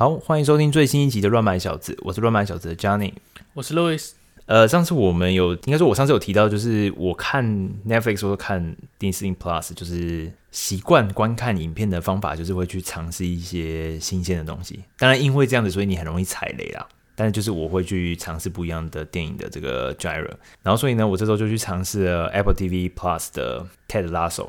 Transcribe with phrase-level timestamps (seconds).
[0.00, 3.12] 好，欢迎收听最新一集的《乱买小子》，我是乱买小子的 Johnny，
[3.52, 4.12] 我是 Louis。
[4.46, 7.44] 呃，上次我们有，应该说，我上次有提到，就是我看
[7.86, 14.82] Netflix 或者看 Disney Plus，就是习惯观看影片的方法，就是会去尝试一些新鲜的东西。
[14.96, 16.88] 当然，因为这样子，所以你很容易踩雷啦。
[17.14, 20.30] 但是，就是我会去尝试不一样的电影的这个 genre。
[20.62, 24.48] 然后，所以呢，我这周就去尝试了 Apple TV Plus 的 Ted Lasso，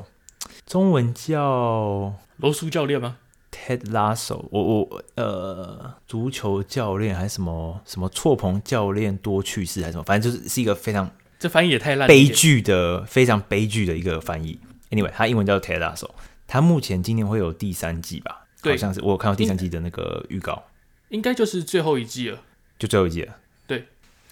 [0.64, 3.18] 中文叫罗叔教练吗
[3.64, 14.58] ？Ted Lasso，我我呃，足球教练还是什么什么错棚教练多去世还是什么，反正就是是一个非常这翻译也太烂，悲剧的非常悲剧的一个翻译。
[14.90, 16.10] Anyway，它英文叫 Ted Lasso，
[16.48, 18.46] 它目前今年会有第三季吧？
[18.60, 20.64] 对，好像是我有看到第三季的那个预告，
[21.10, 22.40] 应该就是最后一季了，
[22.80, 23.36] 就最后一季了。
[23.68, 23.84] 对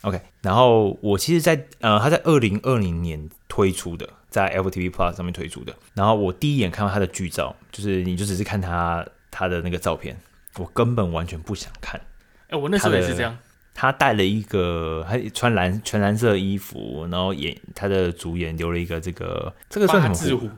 [0.02, 0.20] ，OK。
[0.42, 4.08] 然后我其实在，在呃，它在二零二零年推出的。
[4.30, 10.16] 在 Apple TV Plus 上面推出的，然后我第一眼看到他的剧照，就是你就只是看他他的那个照片，
[10.58, 12.00] 我根本完全不想看。
[12.48, 13.36] 哎、欸，我那时候也是这样。
[13.74, 20.14] 他带了一个，他穿蓝全蓝色衣服，然后眼他的主演留了一个这个这个算什么？
[20.14, 20.50] 八字胡。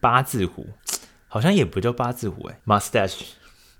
[0.00, 0.66] 八字胡，
[1.28, 3.22] 好像也不叫八字胡，哎，mustache。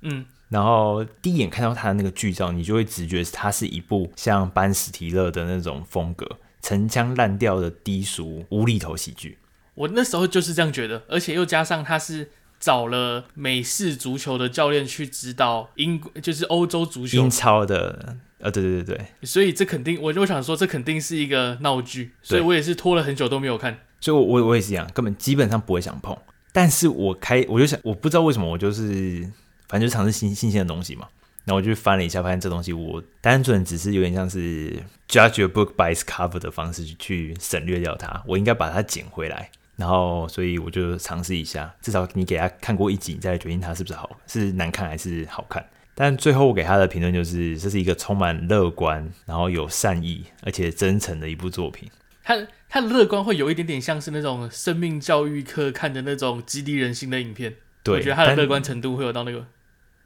[0.02, 0.26] 嗯。
[0.48, 6.38] 然后第一眼看到他的那个剧照，你就会直觉他是一部像班史提勒的那种风格。
[6.62, 9.38] 陈腔滥调的低俗无厘头喜剧，
[9.74, 17.18] 我那时候就是这样觉得，而且又加上他是找了美式足球的教练去指导英，就是欧洲足球。
[17.18, 26.16] 英超的，呃，对对对对，所以这肯定，我就想说这肯定是一个闹剧，所以我也是拖了很久都没有看，所以我我我也是一样，根本基本上不会想碰，
[26.52, 29.20] 但是我开我就想，我不知道为什么我就是
[29.68, 31.08] 反正就尝试新新鲜的东西嘛。
[31.44, 39.48] 然后我就翻了一下，发现这东西我单纯只是有点像是 judge a book by its cover 的方式去省略掉它，我应该把它捡回来。
[39.76, 45.64] 然后，所以我就尝试一下，至少你给他看过一集，你再来决定他是不是好，是难看还是好看。
[45.94, 51.90] 但最后我给他的评论就是，这是一个充满乐观，然后有善意而且真诚的一部作品。
[52.22, 52.36] 他
[52.68, 57.54] 他的乐观会有一点点像是那种生命教育课看的那种激励人心的影片。
[57.82, 59.46] 对，我觉得他的乐观程度会有到那个。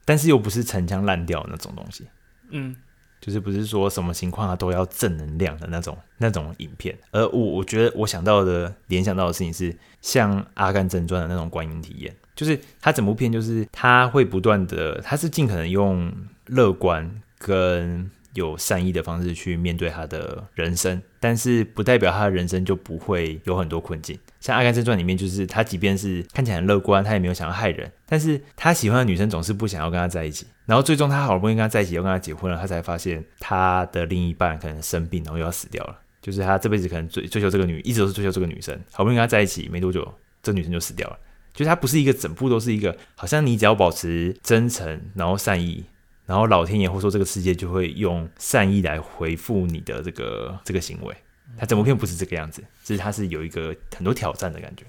[0.05, 2.07] 但是又不是陈腔滥调那种东西，
[2.51, 2.75] 嗯，
[3.21, 6.97] 就是不是说什么情况啊都要正能量的那种那种影片。
[7.11, 16.13] 而我我觉得我想到的联想到的事情是像《阿甘正传》的那种观影体验，就是他整部片就是他会不断的，他是尽可能用
[16.47, 18.11] 乐观跟。
[18.35, 24.17] 有善意的方式去面对他的人生，但是不代表他的人生就不会有很多困境。
[24.39, 30.47] 像《阿甘正传》里面，就是他即便是看起来很乐观，他也没有想要害人，但是他喜欢的女生总是不想要跟他在一起。
[30.71, 35.99] 然后最终他好不容易跟他在一起，要跟他结婚了，他才发现他的另一半可能生病，然后又要死掉了。
[36.23, 41.19] 就是他这辈子可能追追求这个女，一直都是追求这个女生，好不容易跟他在一起没多久，这女生就死掉了。
[41.53, 45.85] 就是他不是一个整部都是一个，好像你只要保持真诚，然后善意。
[46.27, 51.13] 然后老天爷或说这个世界就会用善意来回复你的这个这个行为，
[51.59, 54.85] 他整部片不是这个样子，就是他是有一个很多挑战的感觉。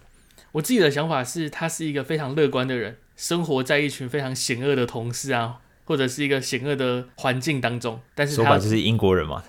[0.51, 5.61] 我自己的想法是，他是一个非常乐观的人，生活在一群非常险恶的同事啊，
[5.91, 7.99] 或者是一个险恶的环境当中。
[8.15, 9.43] 但是他说白就是英国人嘛，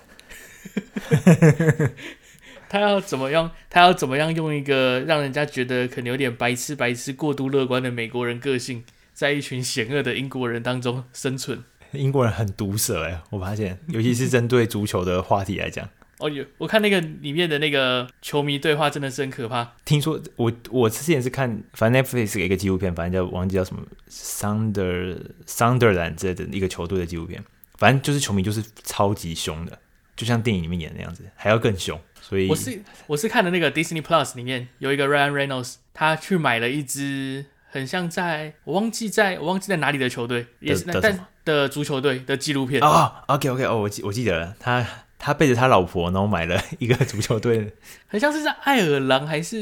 [2.67, 3.49] 他要怎么样？
[3.69, 8.83] 他要怎么样用一个让人家觉得可能有点白痴、白痴、过度乐观的美国人个性，
[9.13, 11.63] 在一群险恶的英国人当中生存？
[11.93, 15.87] 英国人很毒舌哎，我发现，尤其是针对足球的话题来讲。
[16.23, 19.73] 哦，有我看那个里面的那个球迷对话，真的是很可怕。
[19.83, 27.43] 听说我我之前是看，反正 Netflix 给一个纪录片，反正叫忘记叫什么 Sunder Sunderland 之类的一个球队的纪录片，
[27.77, 29.77] 反正就是球迷就是超级凶的，
[30.15, 31.99] 就像电影里面演的那样子，还要更凶。
[32.21, 37.47] 所以我是我是看的那个 Disney Plus 里面有一个 Ryan Reynolds，他去买了一支。
[37.73, 43.11] 很像在我忘记在我忘记在哪里的球队，也是但的足球队的纪录片哦。
[43.25, 44.85] OK OK 哦，我记我记得了，他
[45.23, 47.71] 他背着他老婆，然后买了一个足球队，
[48.07, 49.57] 很像是在爱尔兰还是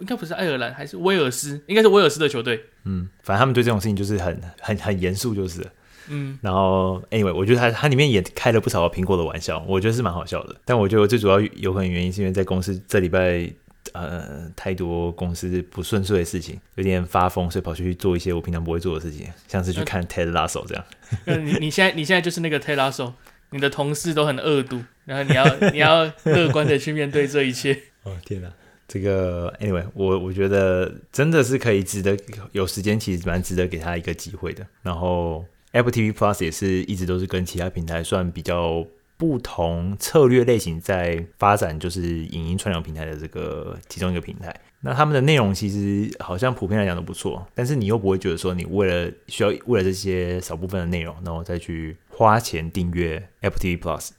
[0.00, 2.64] 应该不是爱尔兰，还是威尔斯，应该是威尔斯的球队。
[2.82, 5.64] 嗯，反正他们对这种事情就是很很很严肃，就是
[6.08, 6.36] 嗯。
[6.42, 10.56] 然后 Anyway，我觉得他他里面也开了不少苹果的玩笑，我觉得是蛮好笑的。
[10.64, 13.48] 但我觉得最主要有可能原因是因为在公司这礼拜。
[13.92, 20.84] 呃，太多公司不顺遂的事情，有点发疯，所以跑去做一些我平常不会做的事情，像是去看 Ted Lasso 这样。
[21.26, 23.12] 嗯、你你现在你现在就是那个 Ted Lasso，
[23.54, 27.72] 你的同事都很恶毒，然后你要 你要乐观的去面对这一切。
[28.04, 28.52] 哦天哪，
[28.86, 32.14] 这个 Anyway，我我觉得真的是可以值得
[32.52, 34.66] 有时间，其实蛮值得给他一个机会的。
[34.82, 38.86] 然后 Apple TV Plus 也是一直都是跟其他平台算比较。
[39.16, 44.52] 不同策略类型在发展，就是影音串流平台的这个其中一个平台。
[44.84, 54.10] 那他们的内容其实好像普遍来讲都不错，但是你又不会觉得说你为了需要为了这些少部分的内容，然后再去花钱订阅 Apple TV Plus。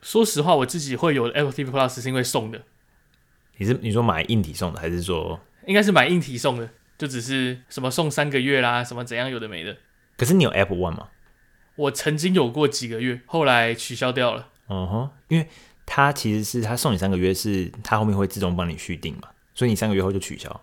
[0.00, 2.62] 说实话，我自己会有 Apple TV Plus 是因为送的。
[3.58, 6.70] 你是你说买硬体送的，还是说应该是买硬体送的？
[6.96, 9.76] 就只是什么送三个月啦，什么怎样有的没的。
[10.16, 11.08] 可是你有 Apple One 吗？
[11.76, 14.48] 我曾经有过几个月，后来取消掉了。
[14.68, 15.46] 嗯哼，因为
[15.84, 19.28] 它其实是它送你三个月，是它后面会自动帮你续订嘛。
[19.54, 20.60] 所以你三个月后就取消，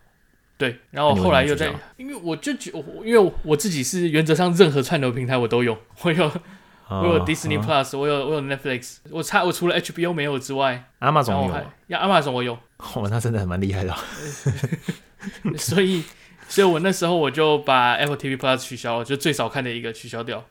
[0.57, 2.71] 对，然后后来又在，因为我就觉，
[3.03, 6.31] 因为我自己是原则上任何串流平台我都有， 我有，
[6.89, 11.53] 我有 Disney Plus，我有我有 Netflix，我差我除了 HBO 没有之外，Amazon 有，
[11.87, 13.95] 呀，Amazon 我有， 哦，那真的蛮厉害的，
[15.57, 16.03] 所以，
[16.49, 20.45] 所以我那时候我就把 Apple TV Plus 取消了，就最少看的一个取消掉，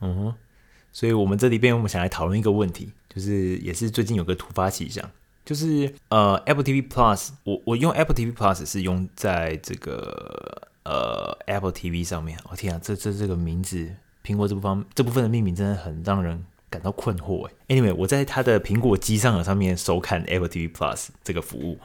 [0.00, 0.34] 嗯哼，
[0.92, 5.08] 所以我们这里边我们想来讨论一个问题，就是也是最近有个突发奇想。
[5.44, 12.38] 就是呃，Apple TV Plus，我我用 Apple TV Plus 是用在这个呃 Apple TV 上面。
[12.50, 13.94] 我、天啊，这这这个名字，
[14.24, 17.52] 苹果这部分这部分的命名真的很让人感到困惑哎。
[17.68, 21.78] Anyway，我在它的苹果机上的上面收看 Apple TV Plus 这个服务，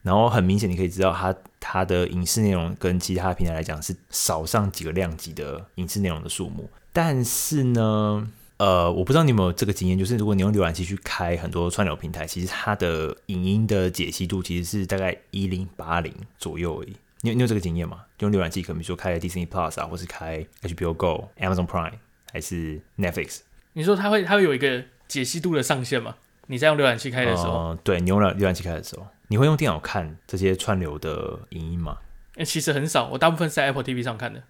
[0.00, 8.30] 然后很明显你可以知道它它的影视内容跟其他平台来讲是少上几个量级的影视内容的数目，但是呢。
[8.56, 16.94] 呃，我不知道你有没有这个经验，就是如果你用浏览器去开很多串流平台，其实它的影音的解析度其实是大概一零八零左右而已。
[17.22, 18.04] 你有你有这个经验吗？
[18.20, 21.94] 用浏览器，可能比如说开 Disney Plus 啊，或是开 HBO Go、Amazon Prime
[22.32, 23.40] 还是 Netflix？
[23.72, 26.14] 你说它会它会有一个解析度的上限吗？
[26.46, 27.52] 你在用浏览器开的时候？
[27.52, 31.98] 呃、对，你用浏览器开的时候，你会用电脑看这些串流的影音吗？
[32.36, 34.40] 欸、其实很少，我大部分是在 Apple TV 上看的。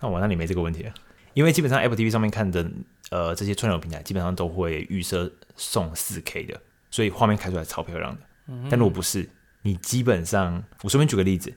[0.00, 0.92] 那我那里没这个问题啊，
[1.32, 2.70] 因为基本上 Apple TV 上面看的。
[3.14, 8.20] 呃，这些串流平台基本上都会预设送四 K 的，所以画面开出来超漂亮的。
[8.48, 9.30] 嗯、但如果不是，
[9.62, 11.54] 你基本上，我随便举个例子，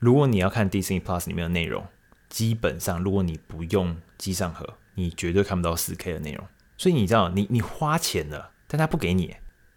[0.00, 1.86] 如果你要看 Disney Plus 里面的内容，
[2.28, 6.46] 基本上如果你不用机上盒，你绝对看不到四 K 的内容。
[6.76, 9.34] 所以你知道，你你花钱了，但他不给你，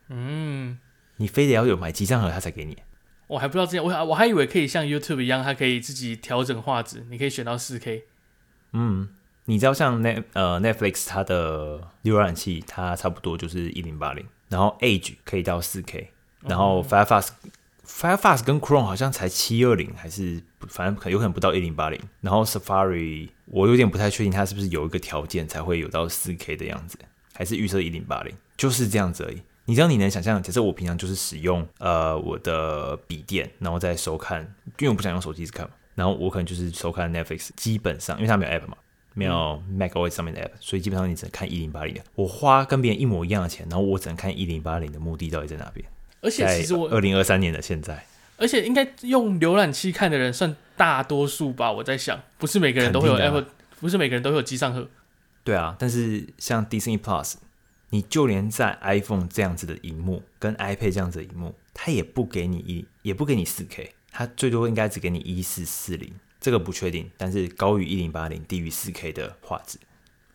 [0.09, 0.79] 嗯，
[1.15, 2.77] 你非得要有买机上盒他才给你。
[3.27, 8.03] 我还不知道这样，我我还以为可以像 YouTube 一样，它可以自己调整画质，你可以选到四 K。
[8.73, 9.15] 嗯。
[9.45, 16.11] 你知道像 Net 呃 Netflix 它的浏览器，它差不多就是一零八零，然后 Edge 可以到四 K，
[16.41, 17.51] 然后 Firefox、嗯、
[17.85, 26.97] Firefox 跟 Chrome 好像才七二零，还是反正可有可能不到一零八零，然后 Safari 我有点不太确定它是不是有一个条件才会有到四 K 的样子，
[27.33, 29.41] 还是预设一零八零，就是这样子而已。
[29.65, 34.41] 你知道你能想象，假设我平常就是使用呃我的笔电，然后再收看，
[34.79, 38.75] 因为我不想用手机看嘛，然后我可能就是收看 Netflix，基本上因为它没有 App 嘛。
[39.13, 42.01] 没有 macOS 上面的 app，所以基本上你只能看一零八零的。
[42.15, 45.85] 我花跟别人一模一样的钱，然后我只能看一零八零的目的到底在哪边？
[46.21, 48.05] 而且其实我二零二三年的现在，
[48.37, 51.71] 而且应该用浏览器看的人算大多数吧？
[51.71, 53.47] 我在想，不是每个人都会有 Apple，、啊、
[53.79, 54.87] 不是每个人都会有机上盒。
[55.43, 57.33] 对啊，但是像 Disney Plus，
[57.89, 66.13] 你就连在 iPhone 这样子的荧幕跟 iPad 这样子的荧幕，它也不给你一，也不给你四 K，它最多应该只给你一四四零。
[66.41, 69.77] 这个不确定，但是高于一零八零，低于四 K 的画质。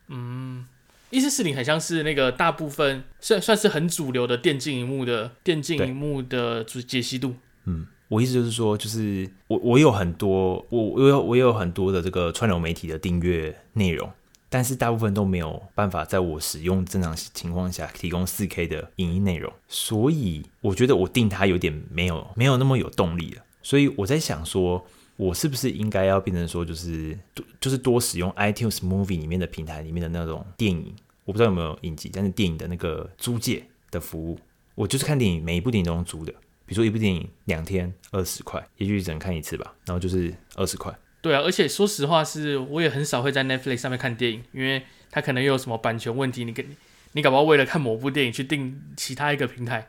[0.07, 0.65] 嗯，
[1.11, 7.35] 一四四零很像是那个大部分算算是很主流的电竞荧幕的电竞荧幕的解析度。
[7.65, 14.09] 嗯，我意思就是说，就是我我有很多我我有我有很多的这个串流媒体的订阅内容，
[14.49, 23.43] 但是大部分都没有办法在我使用正常情况下提供四 K 的影音内容，所以我觉得我定它有点没有没有那么有动力了。
[23.61, 24.87] 所以我在想说。
[25.17, 30.95] 我是不是应该要变成说，就是多就是多使用 iTunes Movie 里面的平台里面的那种电影？
[31.25, 34.39] 我不知道有没有影集，但是电影的那个租借的服务，
[34.75, 36.33] 我就是看电影，每一部电影都用租的。
[36.65, 40.93] 比如说一部电影两天二十块，也许只能看一次吧，然后就是二十块。
[41.23, 46.67] 对啊，而且说实话是，我也很少会在 Netflix 上面看电影，因为它可能又有什么版权问题，你给
[47.13, 49.89] 你搞不好为了看某部电影去订其他一个平台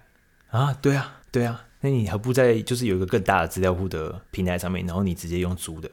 [0.50, 0.74] 啊？
[0.82, 1.66] 对啊，对啊。
[1.82, 5.90] 那你何不在就是有一个更大的资料库的平台上面，然后你直接用租的？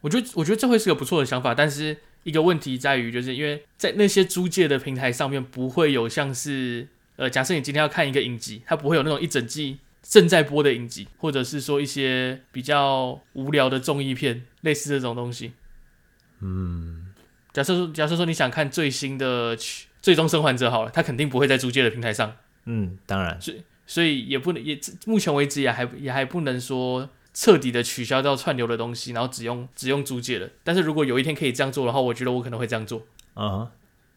[0.00, 15.52] 我觉得我觉得这会是个不错的想法，但是一个问题在于，就是因为在那些租借的平台上面，不会有像是呃，假设你今天要看一个影集，它不会有那种一整季正在播的影集，或者是说一些比较无聊的综艺片，类似这种东西。
[16.40, 17.12] 嗯，
[17.52, 19.56] 假设说假设说你想看最新的
[20.00, 22.36] 《最终生还者》好了，它肯定不会在租借的平台上。
[22.64, 23.38] 嗯，当然。
[23.42, 23.62] 是。
[23.88, 30.48] 所以也不能，也目前为止也还也还不能说彻底的取消掉串流的东西，然后只用只用租借了。
[30.62, 33.02] 但是如果有一天可以这样做的话，我觉得我可能会这样做。
[33.32, 33.68] 啊，uh-huh，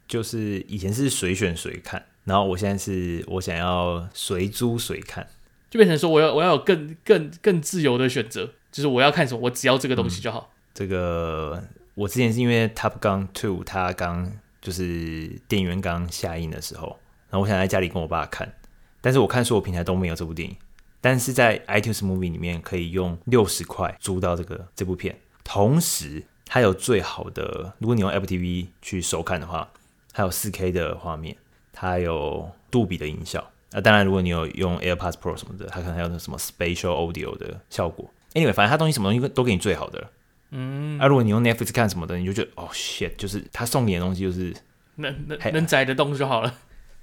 [0.08, 5.26] 就是以前是随选随看，然后我现在是我想要随租随看，
[5.70, 8.54] 就变成说我要我要有更更更自由的选择。
[8.72, 10.50] 就是我要看什么，我只要这个东西就好。
[10.52, 11.64] 嗯、这个
[11.94, 16.98] 我之前是因为 Top Gun Two 它刚就是电影院刚下映的时候，
[17.30, 18.54] 然后我想在家里跟我爸看，
[19.02, 20.56] 但是我看所有平台都没有这部电影，
[21.02, 29.68] 但是在 iTunes Movie 里面可以用六十块租到这个这部片，同时它有最好的，如果你用 Apple TV 去收看的话，
[30.14, 31.36] 还有四 K 的画面，
[31.74, 33.52] 它有杜比的音效。
[33.72, 38.10] 那、啊、当然，如果你有用 AirPods Pro 什么的，它可能还有那什么 Spatial Audio 的效果。
[38.34, 40.10] Anyway，反正它东西什么东西都给你最好的。
[40.50, 41.00] 嗯。
[41.00, 44.54] 啊，如果你用 Netflix 看什么的，你就觉得哦 shit，就是他送你的东西就是
[44.96, 46.54] 能能能载得动就好了。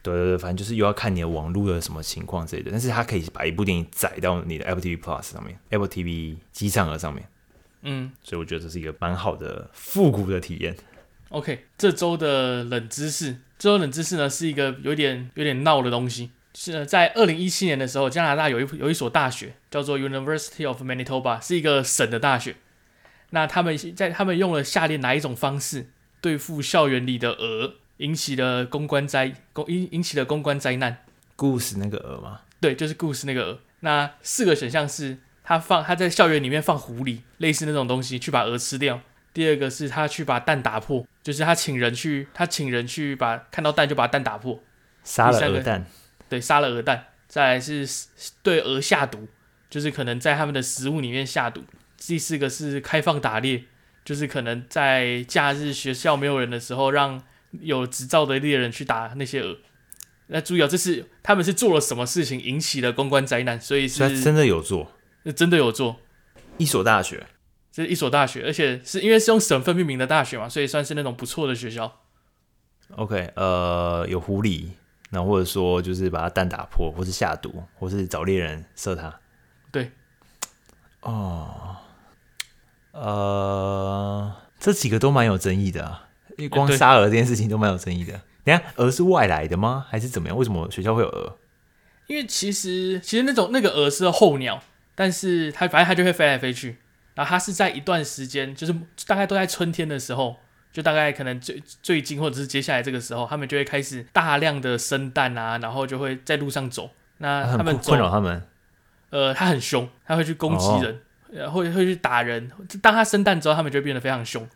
[0.02, 2.71] 对对对，反正就是又要看你的网络的什么情况之类的。
[2.71, 7.28] 但是它可以把一部电影载到你的 Apple TV Plus 上面，Apple TV 机上盒上面。
[7.83, 8.12] 嗯。
[8.23, 10.76] 所以我觉得这是一个蛮好的复古的体验。
[11.31, 16.31] OK，这周的冷知识，这周冷知识呢是一个有点有点闹的东西。
[16.55, 22.57] 是在二零一七年的时候，加拿大有一有一所大学叫做 University of Manitoba，是一个省的大学。
[23.31, 25.90] 那他们在他们用了下列哪一种方式
[26.21, 31.05] 对付校园里的鹅，引起了公关灾公引引起了公关灾难？
[31.37, 32.40] 故事那个鹅吗？
[32.61, 33.59] 对，就是故事那个鹅。
[33.81, 39.00] 那四个选项是他放他在校园里面放狐狸，类似那种东西去把鹅吃掉。
[39.33, 44.61] 第二个是他去把蛋打破，就是他请人去他请人去把看到蛋就把蛋打破，
[45.05, 45.87] 杀了鹅蛋。
[46.28, 47.88] 对，杀了鹅蛋，再来是
[48.43, 49.28] 对鹅下毒，
[49.71, 51.62] 就是可能在他们的食物里面下毒。
[51.97, 53.64] 第四个是开放打猎，
[54.05, 59.57] 就是可能在假日学校没有人的时候，让有执照的猎人去打那些鹅。
[60.28, 63.61] 那注意哦，这是他们是做了什么事情引起了公关灾难？
[63.61, 64.93] 所以是真的有做，
[65.35, 66.00] 真的有做。
[66.59, 67.26] 一所大学，
[67.73, 72.00] 这是一所大学，而且是因为是用省份命名的大学嘛，所以算是那种不错的学校。
[72.97, 74.71] OK，呃，有狐狸。
[75.11, 79.19] 那或者说就是把它蛋打破，或是下毒，或是找猎人射它。
[79.73, 79.90] 对，
[81.00, 81.76] 哦，
[82.93, 86.07] 呃，这几个都蛮有争议的啊，
[86.38, 88.18] 因为光杀鹅这件事情都蛮有争议的。
[88.45, 89.85] 等下，鹅是外来的吗？
[89.90, 90.37] 还是怎么样？
[90.37, 91.37] 为什么学校会有鹅？
[92.07, 94.62] 因为其实其实那种那个鹅是候鸟，
[94.95, 96.78] 但是它反正它就会飞来飞去，
[97.14, 98.75] 然后它是在一段时间，就是
[99.07, 100.37] 大概都在春天的时候。
[100.71, 106.90] 就大概可能最最近或者是接下来这个时候，他们就会开始大量的生蛋啊，然后就会在路上走。
[107.16, 108.47] 那他们困扰他们，
[109.09, 111.00] 呃，它很凶，它会去攻击人，
[111.33, 112.49] 然后会会去打人。
[112.83, 114.47] 当它生蛋之后，它们就会变得非常凶，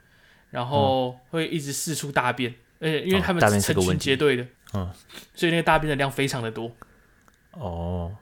[0.52, 2.54] 然后会一直四处大便。
[2.78, 4.44] 而且因为他们是成群结队的，
[4.74, 4.90] 嗯，
[5.36, 6.68] 所以那个大便的量非常的多。
[7.52, 8.12] 哦，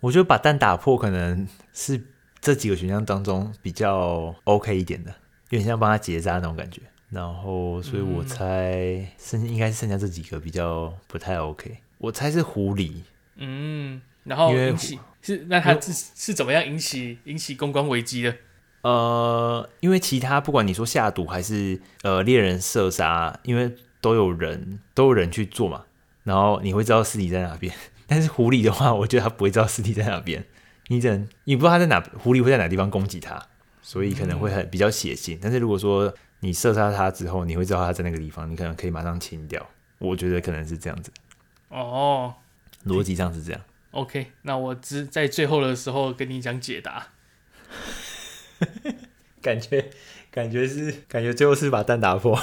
[0.00, 1.98] 我觉得把蛋打破可能是
[2.38, 5.10] 这几个选项当中比较 OK 一点的，
[5.48, 6.82] 有点像帮他结扎那种感觉。
[7.08, 11.78] 然后，所以我猜剩应该是剩下这几个比较不太 OK。
[11.96, 13.02] 我猜是狐狸。
[13.36, 18.36] 嗯，然后引起是那他是是怎么样引起引起公关危机的？
[18.82, 25.84] 呃，因为其他不管你说下毒还是呃猎人射杀，因为都有人都有人去做嘛，
[26.24, 27.74] 然后你会知道尸体在哪边。
[28.06, 30.44] 但是狐狸的话，我觉得它不会知道尸体在哪边。
[30.88, 33.40] 你怎你不知道他在哪，狐狸会在哪地方攻击它，
[33.80, 35.38] 所以可能会很比较血腥。
[35.40, 39.64] 但是如果说你射杀它之后，你会知道它在那个地方，你可能可以马上清掉。
[39.98, 41.12] 我觉得可能是这样子。
[41.68, 42.34] 哦，
[42.86, 43.60] 逻辑上是这样。
[43.92, 47.08] OK，那我只在最后的时候跟你讲解答。
[49.42, 49.90] 感觉
[50.30, 52.38] 感觉是感觉最后是把蛋打破。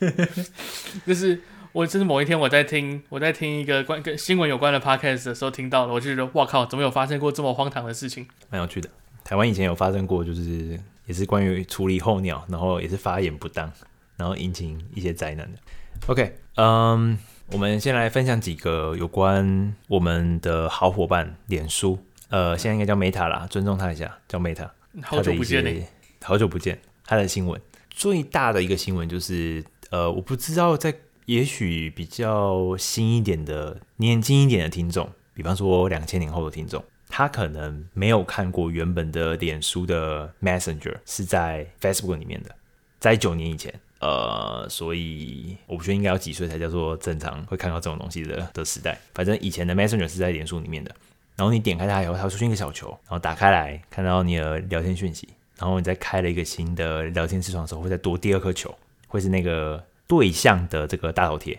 [1.06, 1.40] 就是
[1.72, 8.26] 我就是某一天我在听我在听一个关跟新闻有关的 podcast 的时候听到了，我就觉得哇靠，怎么有发生过这么荒唐的事情？
[8.50, 8.88] 蛮有趣的。
[9.24, 10.78] 台湾以前有发生过，就是。
[11.06, 13.70] 也是关于处理候鸟，然后也是发言不当，
[14.16, 15.58] 然后引起一些灾难的。
[16.06, 17.18] OK，嗯，
[17.52, 24.68] 我们先来分享几个有关我们的好伙伴脸书，呃，现在应该叫 Meta 啦，尊重他一下，叫 Meta。
[25.02, 25.86] 好久不见嘞，
[26.22, 26.78] 好久不见。
[27.04, 30.94] 他的新闻最大的一个新闻就是，呃，我不知道在
[31.26, 36.82] 也许比较新一点的、年轻一点的听众，比方说两千年后的听众。
[37.08, 42.52] 他可能没有看过原本的脸书的 Messenger 是在 Facebook 里面的，
[42.98, 48.98] 在九年以前，呃，所以我不觉得应该要几岁才叫做正常会看到这种东西的的时代。
[49.12, 50.92] 反正以前的 Messenger 是在脸书里面的，
[51.36, 58.72] 然后你点开它以后，它会出现一个小球，然后打开来看到你的聊天讯息，然后你再开了一个新的聊天视窗的时候，会再多第二颗球，
[59.08, 61.54] 会是那个对象的这个大头贴，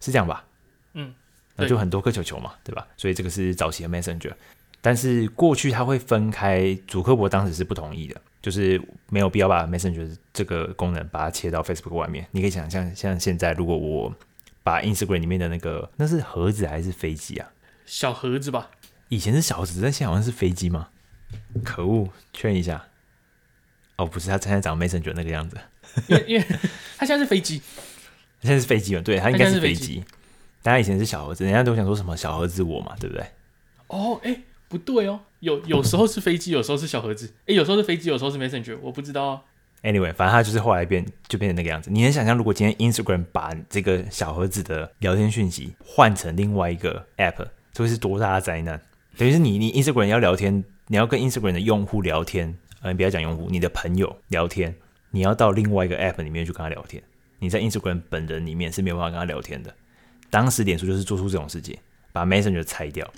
[0.00, 0.44] 是这样吧？
[0.94, 1.12] 嗯，
[1.56, 2.86] 那就很多颗球球嘛，对吧？
[2.96, 4.32] 所以这个是早期的 Messenger。
[4.80, 8.80] 但是过去它会分开，祖克伯当时是不同意的，就是
[9.10, 12.24] 没有必要把 Messenger 这个功能把它切到 Facebook 外面。
[12.30, 14.14] 你可以想象，像现在如果我
[14.62, 17.50] 把 Instagram 里面的那个，那是盒子还是飞机啊？
[17.84, 18.70] 小盒子吧。
[19.08, 20.88] 以前是小盒子，但现在好像是飞机吗？
[21.64, 22.84] 可恶，确认一下。
[23.96, 25.56] 哦，不是，他现在长 Messenger 那个样子。
[26.06, 26.46] 因为因为
[26.96, 27.60] 他现在是飞机，
[28.42, 29.00] 现在是飞机嘛？
[29.02, 30.04] 对，他应该是飞机。
[30.62, 33.26] 大家以前是小盒子，人家都想说什么小盒子我嘛，对不对？
[33.88, 37.32] 哦，哎，不对哦，有有时候是飞机，有时候是小盒子。
[37.46, 39.42] 哎，有时候是飞机，有时候是 Messenger，我不知道啊。
[39.82, 41.90] Anyway，反正他就是后来变就变成那个样子。
[41.90, 48.80] 你能想象，如果今天 Instagram 把这个小盒子的聊天讯息换成另外一个 App，这会是多大的灾难？
[49.18, 54.72] 等于是你你 Instagram 要聊天，你要跟 Instagram 的用户聊天，呃，你不要讲用户，你的朋友聊天，
[55.10, 57.02] 你要到另外一个 App 里面去跟他聊天。
[57.40, 59.74] 你在 Instagram 本人里面是没有办法跟他聊天的。
[60.30, 61.76] 当时脸书就是做出这种事情，
[62.12, 63.12] 把 Messenger 拆掉。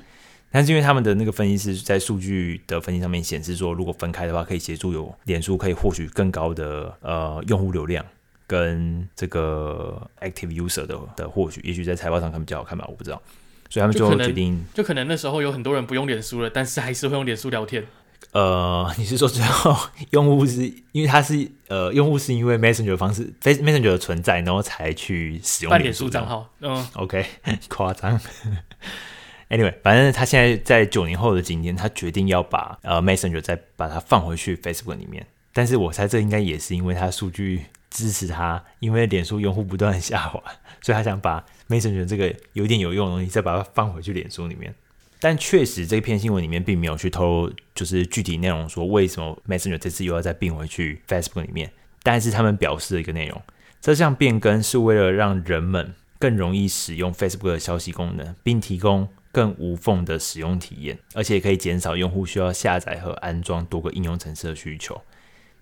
[0.50, 8.02] 但是因为他们的那个分析师在数据的分析上面显示说，如果分开的话，可以协助有脸书可以获取更高的呃用户流量
[8.46, 13.20] 跟这个 active user 的的获取，也许在财报上可能比较好看吧，我不知道。
[13.70, 17.86] 所以他们最后决定就，就可能那时候有很多人不用脸书了，但是还是会用脸书聊天。
[18.32, 19.74] 呃， 你是说最后
[20.10, 20.62] 用户是
[20.92, 26.48] 因为他是呃用户是因为 Messenger 的方式，Face Messenger 的存在，然后才去使用脸书账号？
[26.60, 27.24] 嗯，OK，
[27.68, 28.20] 夸张。
[29.48, 35.26] Anyway，反正他现在在九年后的今天，他决定要把呃 Messenger 再把它放回去 Facebook 里面。
[35.52, 40.40] 但是我猜这应该也是因为他数据支持他，因为脸书用户不断下滑，
[40.80, 44.74] 所以他想把 Messenger 这个有点有用的东西再把它放回去脸书里面。
[45.20, 51.72] 但确实这篇新闻里面并没有去透露，就是具体内容说为什么 Messenger 这次又要再并回去 Facebook 里面。
[52.02, 53.40] 但是他们表示了一个内容，
[53.80, 59.08] 这项变更是为了让人们更容易使用 Facebook 的消息功能，并提供。
[59.32, 65.00] 更无缝的使用体验，而且可以减少用户需要下载和安装多个应用程式的需求。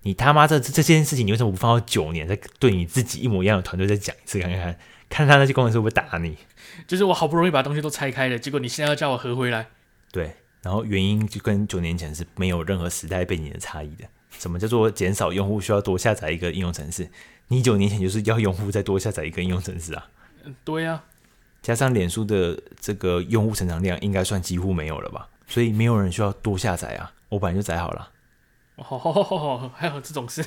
[0.01, 4.75] 你他妈这这件事情，你为什么不放到九年再对你自己一模一样的团队再讲一次看看，
[5.09, 6.37] 看他那些工程师会不会打你？
[6.87, 9.67] 就是我好不容易把东西都拆开了，结果你现在要叫我合回来？
[10.11, 14.05] 对，然后原因就跟九年前是没有任何时代背景的差异的。
[14.31, 17.09] 什么叫做减少用户需要多下载一个应用程式？
[17.47, 20.07] 你九年前就是要用户再多下载一个应用程式啊？
[20.45, 21.01] 嗯，对呀。
[21.61, 27.11] 加上脸书的这个用户成长量应该算几乎没有了吧，所以没有人需要多下载啊。
[27.27, 28.11] 我本来就载好了。
[28.77, 30.45] 哦，还有这种事，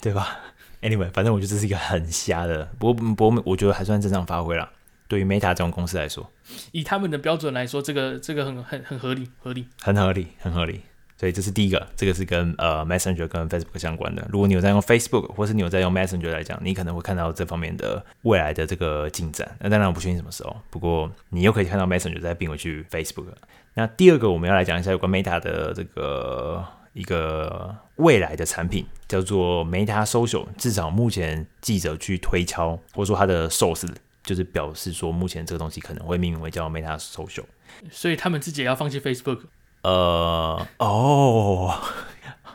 [0.00, 0.40] 对吧
[0.82, 4.70] ？Anyway，反正我觉得这是一个很瞎的，不过不过我觉得还算正常发挥了。
[5.08, 6.30] 对于 Meta 这种公司来说，
[6.72, 10.80] 以他们的标准来说，这个这个很很很合理，合理，很合理，很合理。
[11.18, 14.26] 所以这是第一个，这个是跟呃 Messenger 跟 Facebook 相关的。
[14.30, 19.56] 如果你有在用 Facebook，或是你有在用 Messenger 来讲，你可能会看到这方面的未来的这个进展。
[19.60, 23.28] 那当然我不确定什么时候，不过你又可以看到 Messenger 再并回去 Facebook。
[23.72, 26.62] 那第二个我们要来讲一下有关 Meta 的这个
[26.92, 30.46] 一个未来的产品，叫做 Meta Social。
[30.56, 33.88] 至少目前记者去推敲，或者说他的 source
[34.22, 37.44] 就是表示说，目前这个东西可能会命名为叫 Meta Social。
[37.90, 39.40] 所以他们自己也要放弃 Facebook。
[39.82, 41.78] 呃哦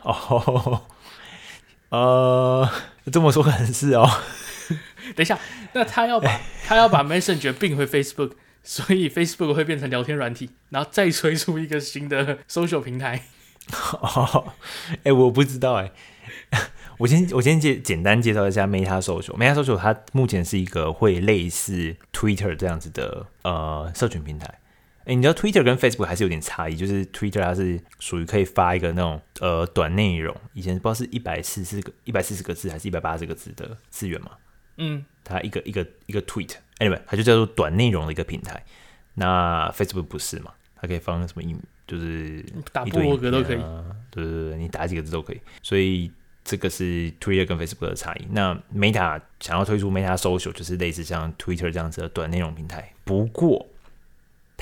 [0.02, 0.82] 哦
[1.88, 2.68] 呃，
[3.10, 4.08] 这么说可能是哦。
[5.16, 5.38] 等一下，
[5.72, 13.24] 那他要把 他要把 Messenger 并回 Facebook，所以 Facebook 会变成聊天软体，然后再推出一个新的 social 平台。
[14.00, 14.52] 哦，
[15.04, 15.92] 哎，我不知道哎。
[16.98, 19.36] 我先我先介简单介绍一下 Meta Social。
[19.36, 24.46] Meta Social 它目前是一个会类似 Twitter 这样子的呃社群平台。
[25.04, 34.30] 哎，你知道 Twitter 跟 Facebook 还是有点差异，就是 Twitter 它是属于可以发一个那种呃短内容，以前不知道是一百四十个一百四十个字还是一百八十个字的资源嘛？
[34.76, 38.64] 嗯，它一个一个一个 tweet，anyway，它就叫做短内容的一个平台。
[39.14, 40.52] 那 Facebook 不是嘛？
[40.76, 41.58] 它可以放什么音，
[41.92, 43.60] 就是打部落格都可以，
[44.10, 45.40] 对对对，你打几个字都可以。
[45.62, 46.10] 所以
[46.42, 48.26] 这个是 Twitter 跟 Facebook 的差异。
[48.30, 53.66] 那 Meta 想要推出 Meta Social，就是类似像 Twitter 这样子的短内容平台，不过。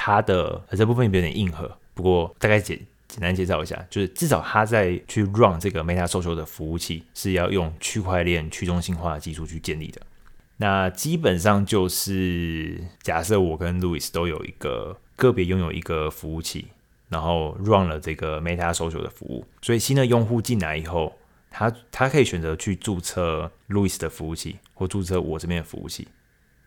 [0.03, 10.01] 它的这部分有点硬核，不过大概简简单介绍一下，就是至少它在去 run 这个 Meta Social 的服务器是要用区块链去中心化的技术去建立的。
[10.57, 16.69] 那基本上就是假设我跟 Louis 都有一个个别拥有一个服务器，
[17.11, 21.12] 然后 run 了这个 Meta so 九的服务，所以新的用户进来以后，
[21.51, 26.09] 他他可以选择去注册 Louis 的服务器，或注册我这边的服务器，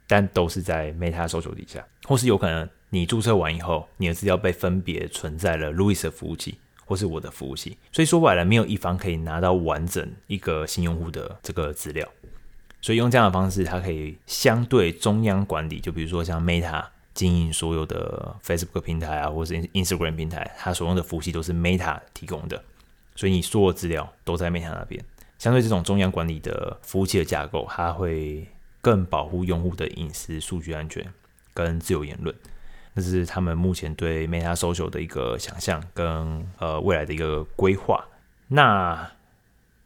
[0.06, 2.70] 但都是在 Meta 搜索底下，或是有可能。
[2.90, 12.08] 你注册完以后，你的资料被分别存在了 Louis 的服务器或是我的服务器，所以说白了，没有一方可以拿到完整一个新用户的这个资料。
[12.82, 15.80] 所以用这样的方式，它可以相对中央管理。
[15.80, 22.64] 就比如说像 Meta 经营所有的 Facebook 平台啊，或是 Instagram 平台，它所用的服务器都是 Meta 提供的，
[23.16, 25.04] 所以你所有资料都在 Meta 那边。
[25.40, 28.48] 相对这种中央管理的服务器的架构，它会
[28.80, 31.06] 更保护用户的隐私、数据安全
[31.54, 32.34] 跟自由言论。
[32.94, 38.06] 那是他们目前对 Meta Social 的一个想象跟呃未来的一个规划。
[38.48, 39.12] 那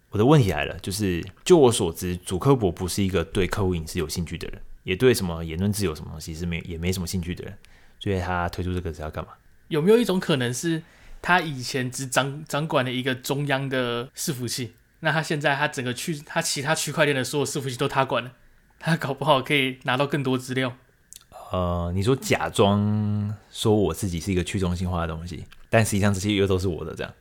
[0.10, 7.54] 我的问题来了，就是就我所知，祖克伯不是一个对客户隐私有兴趣的人，也对什么言论自由什么东西是没也没什么兴趣的人，
[8.00, 9.32] 所以他推出这个是要干嘛？
[9.68, 10.82] 有没有一种可能是
[11.22, 18.32] 他以前只掌掌管了一个中央的伺服器，那他现在他整个区他其他区块链的所有伺服器都他管了，
[18.80, 20.78] 他搞不好可以拿到更多资料。
[21.52, 27.14] 呃，你说假装说我自己是一个去中心化的东西，但实际上这些又都是我的，这样。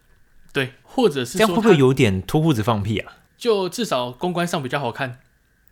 [0.52, 3.14] 对，或者是这样会不会有点脱裤子放屁啊？
[3.37, 5.18] 就至少公关上比较好看。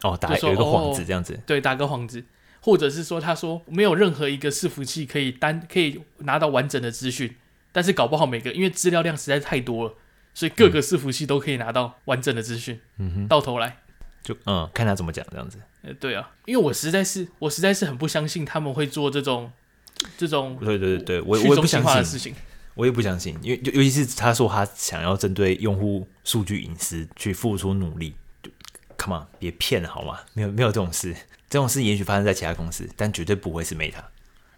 [0.05, 1.33] 哦，打有一个幌子这样子。
[1.33, 2.23] 哦，对，打个幌子，
[2.61, 7.35] 或者是说他说没有任何一个伺服器可以单可以拿到完整的资讯，
[7.73, 9.95] 但是搞不好每个因为资料量实在太多了，
[10.35, 12.79] 所以各个伺服器都可以拿到完整的资讯。
[12.99, 13.79] 嗯哼，到头来
[14.23, 15.59] 就嗯，看他怎么讲这样子。
[15.83, 19.51] 呃，对啊，因为我实在是我实在是很不相信他们会做这种
[20.17, 22.35] 这种对对对对，我我也不相信的事情。
[22.77, 28.17] 我也不相信，因为尤尤其是他说他想要针对用户数据隐私去付出努力，就
[28.99, 30.21] Come on，别骗了好吗？
[30.33, 31.15] 没有没有这种事，
[31.49, 34.05] 这种事也许发生在其他公司，但绝对不会是 Meta。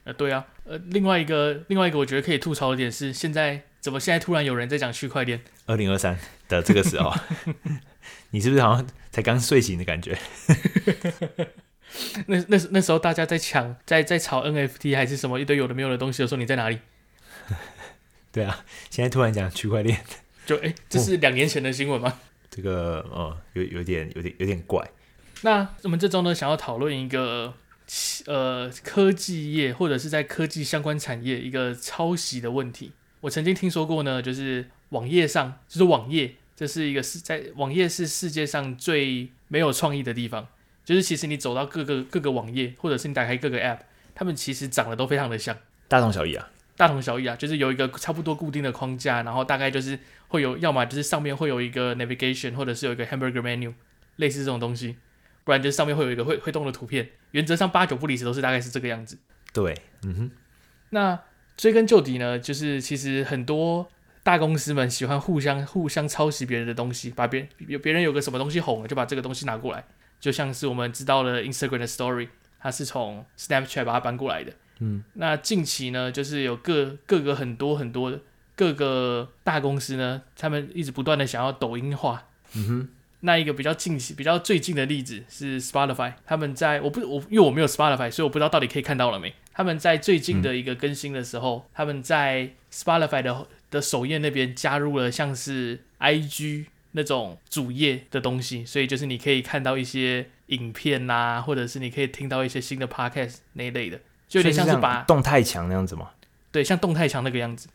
[0.04, 5.40] 呃，对啊，呃，另外一个另外一个我觉得可以吐槽的点是，现在怎么现在突然有人在讲区块链？
[5.66, 6.16] 二零二三
[6.48, 7.12] 的这个时候，
[8.30, 10.16] 你是不是好像才刚睡醒的感觉？
[12.26, 16.78] 那那那时候大家在抢，在在炒 NFT 还是什么一堆有的没有的东西的时候，你在哪里？
[18.30, 19.98] 对啊，现在突然讲区块链，
[20.44, 22.20] 就哎，这是两年前的新闻吗？
[22.56, 24.90] 这个呃，有有点有点有点怪。
[25.42, 27.52] 那我们这周呢，想要讨论一个
[28.24, 32.92] 呃科技业或者是在科技相关产业一个抄袭的问题。
[33.20, 40.48] 我曾经听说过呢，就是网页上，就是网页，这是一个是在网页是世界上最没有创意的地方。
[40.84, 43.80] 就是其实你走到各个各个网页，或者是你打开各个 App，
[44.14, 46.48] 他们其实长得都非常的像，大同小异啊。
[46.76, 53.72] 大同小异啊，就是有一个差不多固定的框架，然后大概就是会有，要么就是上面会有一个 navigation，或者是有一个 hamburger menu，
[54.16, 54.96] 类似这种东西，
[55.44, 57.08] 不然就是上面会有一个会会动的图片。
[57.30, 59.18] 原则上八九不离十都是大概是这个样子。
[59.52, 60.30] 对，嗯哼。
[60.90, 61.18] 那
[61.56, 63.88] 追根究底呢，就是其实很多
[64.22, 69.84] 大公司们喜欢互相互相抄袭别人的东西，把别有别人有个什么东西红了，就把这个东西拿过来，
[70.20, 74.52] 就像是我们知道了 Instagram 的 Story，它是从 Snapchat 把它搬过来的。
[74.80, 78.20] 嗯，那近期呢，就是有各各个很多很多的
[78.54, 82.28] 各个大公司呢，他们一直不断的想要抖音化。
[82.54, 82.88] 嗯哼，
[83.20, 89.34] 那一个比较近期、比较最近的例子是 Spotify，他们在我不我因为我没有 Spotify，所以我不知道到底可以看到了没。
[89.52, 104.00] 他们在最近的一个更新的时候，嗯、他们在 Spotify 的的首页那边加入了像是 IG 那种主页的东西，所以就是你可以看到一些影片呐、啊，或者是你可以听到一些新的 Podcast 那一类的。
[104.28, 106.10] 就有点像是把动态墙那样子吗？
[106.50, 107.68] 对，像动态墙那个样子。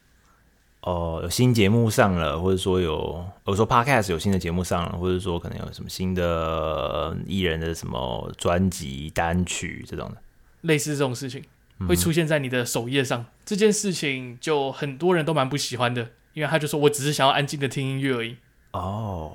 [0.81, 10.17] 哦、呃，有新节目上了，或者说有，我说 Podcast 有新的节目上了，或者说可能有什么新的艺人的什么专辑单曲这种的，
[10.61, 11.43] 类似这种事情
[11.87, 13.21] 会出现在你的首页上。
[13.21, 18.37] 嗯、这件事情就很多人都蛮不喜欢的，因为他就说我只是想要安静的听音乐而已。
[18.71, 19.31] 哦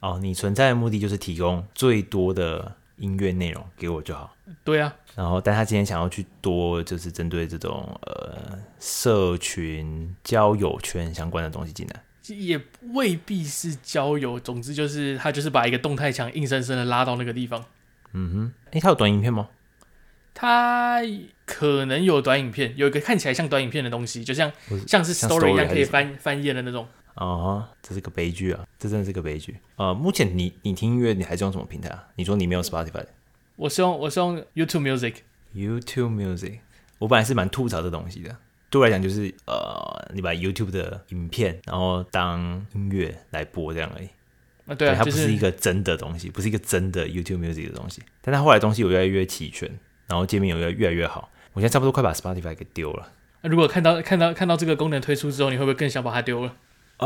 [0.00, 4.34] 哦，你存在的目的就是提供最多的音乐内容给我就好。
[4.64, 4.94] 对啊。
[5.14, 12.02] 然后，但他今天想要去多，就是针对这种呃社群交友圈相关的东西进来，
[12.34, 12.58] 也
[12.94, 14.40] 未必是交友。
[14.40, 17.62] 总之就是他就是把一个动态墙硬生生的拉到那个地方。
[18.12, 19.48] 嗯哼，诶，他有短影片吗？
[20.34, 21.00] 他
[21.44, 24.50] 可能有短影片，有一个看起来像短影片的东西，就像
[24.86, 26.88] 像是 story 一样可以翻翻页的那种。
[27.14, 28.66] 哦，这是个悲剧啊！
[28.78, 29.56] 这真的是个悲剧。
[29.76, 32.08] 呃，目前你你听音乐你还是用什么平台啊？
[32.16, 33.04] 你说你没有 Spotify。
[33.56, 36.60] 我是用我是用 YouTube Music，YouTube Music，
[36.98, 38.34] 我本来是蛮吐槽这东西的。
[38.70, 44.08] 对我来讲，就是呃，你把 YouTube 的影片然后当音乐来播这样而已。
[44.66, 48.00] 啊，对啊，它不是一个真的东西，不是一个真的 YouTube Music 的东西。
[48.22, 49.68] 但它后来东西有越来越齐全，
[50.06, 51.28] 然后界面有越越来越好。
[51.52, 53.12] 我现在差不多快把 Spotify 给丢了。
[53.42, 56.56] 那如果看到看到看到这个功能推出之后，你会不会更想把它丢了？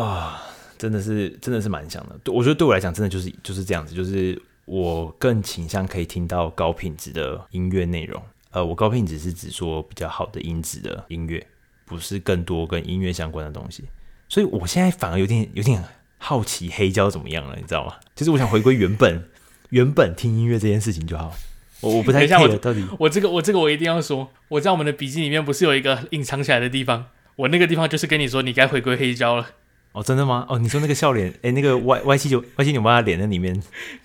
[0.01, 0.43] 啊，
[0.79, 2.33] 真的是真的是蛮想的。
[2.33, 4.41] 我觉得对我来讲，真的就是就是这样子，就是。
[4.67, 11.47] 我更倾向可以听到高品质的音乐内容，呃，我高品质是指说比较好的音质的音乐，
[11.85, 13.85] 不是更多跟音乐相关的东西。
[14.29, 15.81] 所以我现在反而有点有点
[16.19, 17.95] 好奇黑胶怎么样了，你知道吗？
[18.17, 19.29] 就是我想回归原本
[19.71, 21.33] 原本听音乐这件事情就好。
[21.81, 27.07] 我我不太记得到底，我这个我这个我一定要说，我在我们的笔记里面不是有一个隐藏起来的地方，
[27.37, 29.51] 我那个地方就是跟你说你该回归黑胶了。
[29.97, 30.45] 哦，真的吗？
[30.47, 33.59] 哦，你说那个笑脸， 哎，那个 Y Y 七九 Y 七九八的脸在里面。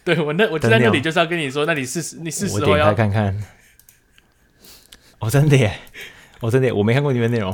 [0.06, 3.44] 对，我那我就在那里就是要跟你说，那你是你是时候要我点开看看。
[5.20, 5.80] 哦，真的耶！
[6.40, 7.54] 我、哦、真的耶我没看过里面内容。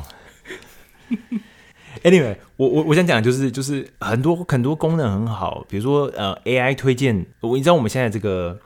[2.03, 8.59] Anyway，我我我想讲的就是就是很多很多功能很好，比如说呃 AI 推荐，我你知道我们现在这个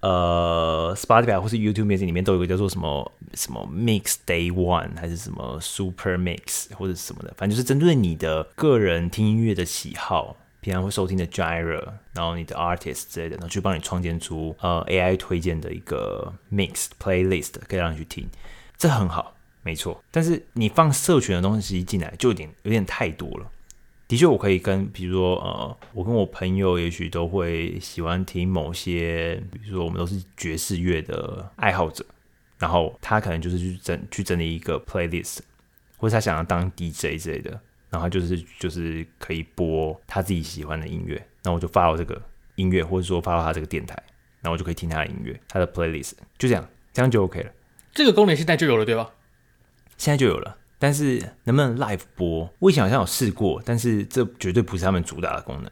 [0.00, 11.82] 呃 Spotify 或是 YouTube Music 里面都有个叫做什么什么 Mix Day One 还是什么 Super Mix 或者什么的，反正就是针对你的个人听音乐的喜好，平常会收听的 Genre，
[12.12, 18.28] 然后你的 Artist 之类的，然后去帮你创建出呃 AI 推荐的一个 Mix Playlist，可以让你去听，
[18.76, 19.34] 这很好。
[19.62, 23.50] 没错，但是你放社群的东西进来就有点有点太多了。
[24.08, 32.06] 的确，我可以跟，比如说，呃，我跟我朋友也许都会喜欢听某些，比如说我们都是爵士乐的爱好者，
[32.58, 35.40] 然后他可能就是去整去整理一个 playlist，
[35.96, 37.50] 或者他想要当 DJ 之类的，
[37.90, 42.22] 然后他就是就是可以播他自己喜欢的音乐，那我就发到这个
[42.54, 44.00] 音乐，或者说发到他这个电台，
[44.40, 47.50] 然后我就可以听他的音乐，他的 playlist，就这样，这样就 OK 了。
[47.92, 49.10] 这个功能现在就有了，对吧？
[49.96, 52.48] 现在就有了，但是能不能 live 播？
[52.58, 55.70] 我以前好像有试过，但是这绝对不是他们主打的功能。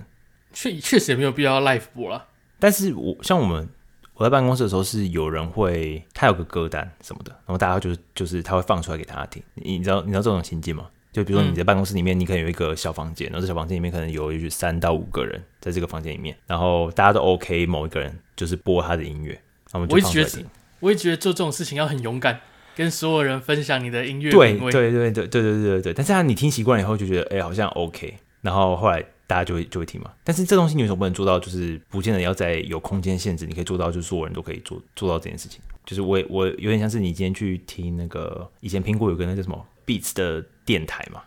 [0.53, 2.27] 确确实也没有必要 live 播了。
[2.59, 3.69] 但是我像我们
[4.15, 9.43] 我在办公室的时候，是有人会他有个歌单什么的，然后大家就是就是他会放出来给大家听。
[9.55, 10.87] 你知道你知道这种情境吗？
[11.13, 19.41] 就比如说你在办公室里面，你可能有一个小房间，然后这小房间里面可能有也许三到五个人在这个房间里面，然后大家都 OK，某一个人就是播他的音乐，
[19.73, 20.45] 我们就放出来听。
[20.81, 22.41] 我也觉得做这种事情要很勇敢。
[22.75, 25.95] 跟所有人分享你的音乐，对对对对对对对对对。
[25.95, 28.15] 但是啊，你听习惯了以后就觉得，哎、欸，好像 OK。
[28.41, 30.13] 然后后来大家就会就会听嘛。
[30.23, 31.39] 但是这东西你为什么不能做到？
[31.39, 35.61] 就是不见得要在有空间限制，你可以做到，就是所有人都可以做做到这件事情。
[35.87, 41.23] 就是我我有点像是你今天去听那个以前苹果有个那个什么 Beats 的电台嘛，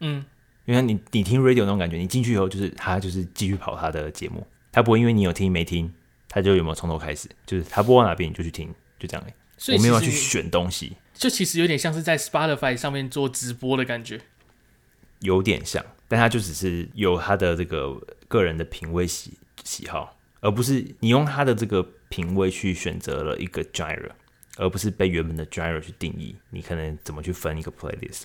[0.00, 0.24] 嗯，
[0.66, 5.90] 因为你你听 Radio 那种感觉，你进去以后就是他就是继续跑他的节目，他不会因为你有听没听，
[6.28, 9.26] 他就有没有从头开始，就是他播到哪边你就去听，就这样
[9.68, 9.76] 哎。
[9.76, 14.20] 我没有要去选东西，就其实有点像是在 Spotify 上面做直播的感觉，
[15.20, 17.96] 有点像，但他就只是有他的这个
[18.26, 24.10] 个人的品味喜喜好，而不是你用他的这个品味去选择了一个 genre，
[24.56, 28.24] 而不是被原本的 genre 去定义，你可能怎么去分一个 playlist？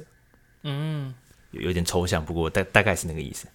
[0.63, 1.13] 嗯，
[1.51, 3.47] 有有点抽象，不过大大概是那个意思，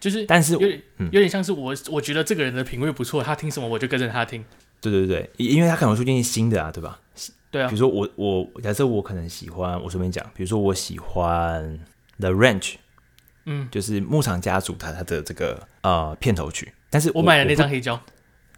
[0.00, 4.44] 就是，但是有点有点像是我我觉得这个人的品味不错，他听什么我就跟着他听。
[4.80, 7.00] 对对对，因为他可能出现新的啊，对吧？
[7.52, 7.68] 对啊。
[7.68, 11.78] 比如说我我假设我可能喜欢，我随便讲，比如说我喜欢
[12.18, 12.74] The Ranch，
[13.46, 18.02] 嗯，就是牧场家族他他的这个呃片头曲，但是我，我买了那张黑胶，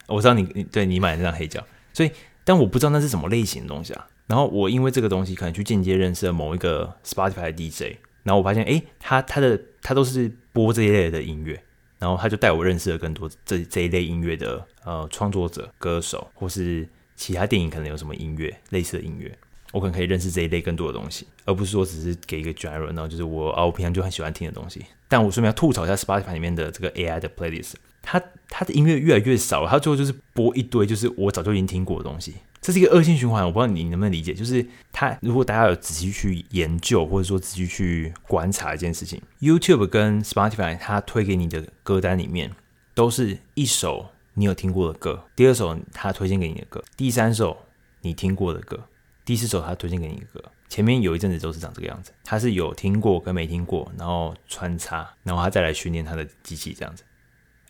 [0.06, 2.10] 我知道你你对你买了那张黑胶，所以
[2.44, 4.06] 但我不知道那是什么类型的东西啊。
[4.26, 11.62] 然后我因为这个东西可能去间接认识了某一个 Spotify 的 DJ，然后我发现哎，他他的他都是播这一类的音乐。
[11.96, 19.36] 然后他就带我认识了更多这这一类音乐的呃创作者、歌手，或是其他电影可能有什么音乐类似的音乐，
[19.72, 24.84] 我可能可以认识这一类更多的东西，而不是说只是给一个 genre，然后就是我啊我平常就很喜欢听的东西。
[25.08, 32.34] 但我顺便要吐槽一下 Spotify 里面的这个 AI 的 playlist，它它的音乐越来越少了，它最后就是播一堆就是我早就已经听过的东西。
[32.60, 34.32] 这是一个恶性循环，我不知道你能不能理解。
[34.32, 42.50] 就是它，如果大家有仔细去研究，或者说仔细去观察一件事情，YouTube 跟 Spotify 它推给你的歌单里面，
[42.94, 47.56] 都是一首你有听过的歌，第二首他推荐给你的歌，第三首
[48.00, 48.88] 你听过的歌，
[49.24, 50.42] 第四首他推荐给你的歌。
[50.68, 57.04] 前面有一阵子都是长这个样子，他是有听过跟没听过，然后穿插，然后他再来训练他的机器这样子。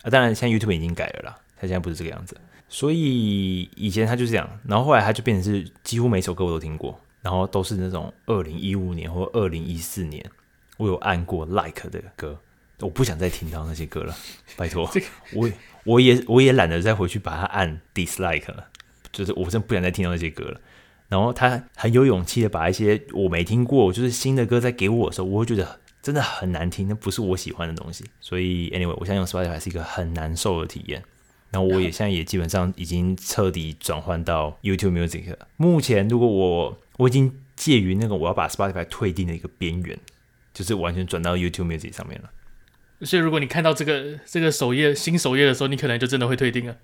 [0.01, 2.35] 啊，当然现在 YouTube 已经改了啦，他现在不是这个样子。
[2.67, 10.25] 所以以前他就是这样，然后后来他就变成是几乎每首歌我都听过，然后都是那种二零一五年或二零一四年
[10.77, 12.39] 我有按过 like 的歌，
[12.79, 14.15] 我不想再听到那些歌了，
[14.57, 14.89] 拜托，
[15.35, 15.47] 我
[15.85, 18.67] 我也我也懒得再回去把它按 dislike 了，
[19.11, 20.59] 就是我真不想再听到那些歌了。
[21.07, 28.03] 然后他很有勇气的把一些我没听过，就是新的歌再给我的时候，我会觉得真的很难听，那不是我喜欢的东西。
[28.19, 31.03] 所以 anyway，我现在用 Spotify 是一个很难受的体验。
[31.51, 35.47] 然后我也现在也基本上已经彻底转换到 YouTube Music 了。
[35.55, 39.97] 目前如果我我已经介于那个我要把 Spotify 退订的一个边缘，
[40.53, 42.29] 就是完全转到 YouTube Music 上面了。
[43.01, 46.75] 所以如果你看到这个这个首页新首页的时候，你可能就真的会退订了。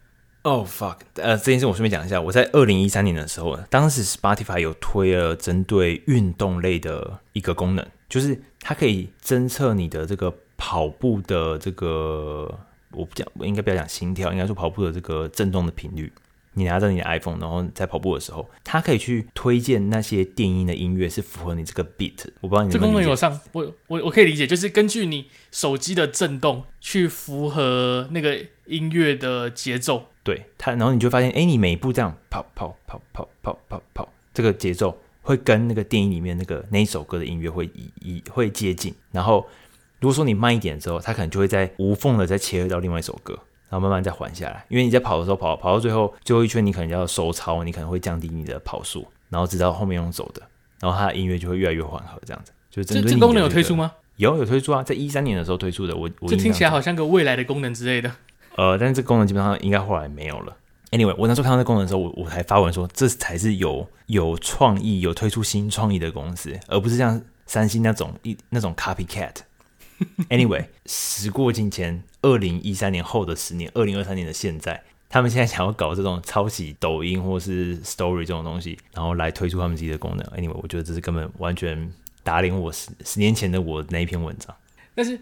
[0.43, 0.97] Oh fuck！
[1.15, 12.60] 呃，这件事我顺便讲一下，我在二零一三年的时候，当时 Spotify 有推了针对运动类的一个功能，就是它可以侦测你的这个跑步的这个。
[12.93, 16.12] 我不讲，我应该不要讲心跳，应该说跑步的这个震动的频率。
[16.54, 22.26] 你拿着你的 iPhone，然后在跑步的时候，它可以去推荐那些电音的音乐是符合你这个 beat。
[22.42, 22.72] 我不知道你。
[22.72, 30.08] 这功能有上，我我我可以理解，就是根据你手机的震动去符合那个音乐的节奏。
[30.24, 38.94] 对它，然后你就发现，哎，你每一步这样跑跑跑跑跑跑跑，这个节奏会跟那个电影里面那个那一首歌的音乐会一一会接近。
[39.12, 39.48] 然后
[40.00, 43.40] 如果说你慢一点之后，它可能就会在无缝的再切到另外一首歌，
[43.71, 44.63] 然后慢慢再缓下来。
[44.67, 50.41] 因为你在跑的时候跑跑到最后最后一圈，你可能要收操，你可能会降低你的跑速，然后直到后面用走的，
[50.79, 52.51] 然后它的音乐就会越来越缓和，这样子。
[52.69, 53.93] 就这、这功能有推出吗？
[54.17, 55.95] 有有推出啊，在一三年的时候推出的。
[55.95, 58.12] 我我这听起来好像个未来的功能之类的。
[58.55, 60.55] 呃，但是这个功能基本上应该后来没有了。
[60.91, 69.36] Anyway，我那时候看到这功能的时候，我我才发文说，这才是有有创意、有推出新创意的公司，而不是像三星那种一那种 copycat。
[70.30, 80.26] Anyway，时过境迁，二零一三年后的十年，二零二三年的现在，他们现在想要搞这种抄袭抖音或是 Story 这种东西，然后来推出他们自己的功能。
[80.38, 81.92] Anyway，我觉得这是根本完全
[82.24, 84.56] 打脸我十十年前的我那一篇文章。
[84.96, 85.20] 但是。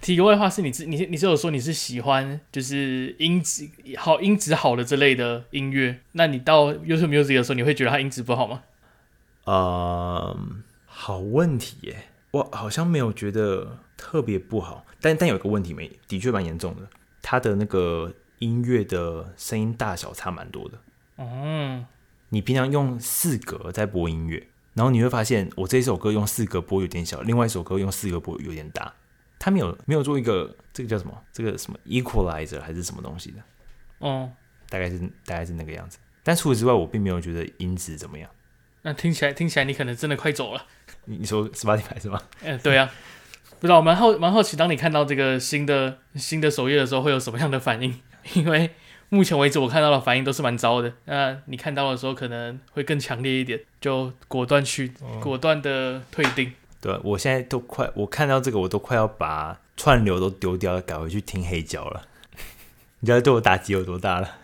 [0.00, 8.62] 提个外话是你是你你是有说你是喜欢就是音质好音质好的这类的音乐，那你到 YouTube Music 的时候，你会觉得它音质不好吗？
[9.42, 12.04] 呃、嗯，好问题耶，
[12.38, 16.88] 我好像没有觉得特别不好，但但有一个问题没，的确蛮严重的，
[17.20, 20.78] 它的那个音乐的声音大小差蛮多的。
[21.16, 21.84] 嗯，
[22.28, 28.94] 你平常用四格在播音乐，然后你会发现我这一首歌用四格播有点小，另外一首歌用四格播有点大。
[29.40, 33.42] 他没有没有做一个这个叫什么这个什么 equalizer 还是什么东西的，
[33.98, 34.30] 哦，
[34.68, 35.98] 大概是大概是那个样子。
[36.22, 38.30] 但除此之外，我并没有觉得音质怎么样。
[38.82, 40.66] 那听起来听起来你可能真的快走了。
[41.08, 42.20] 你你说 Spotify 是吗？
[42.42, 42.90] 嗯，对啊。
[43.60, 47.92] 不知道，我蛮好蛮好奇，当你看到这个新的新的首页的时候，会有什么样的反应？
[48.34, 48.70] 因为
[49.08, 50.92] 目前为止我看到的反应都是蛮糟的。
[51.06, 56.52] 那你看到的时候可能会更强烈一点，就果断去果断的退订。
[56.80, 62.02] 对，我现在都快，我看到这个，我都快要把串流都丢掉，改回去听黑胶了。
[63.00, 64.36] 你知道对我打击有多大了？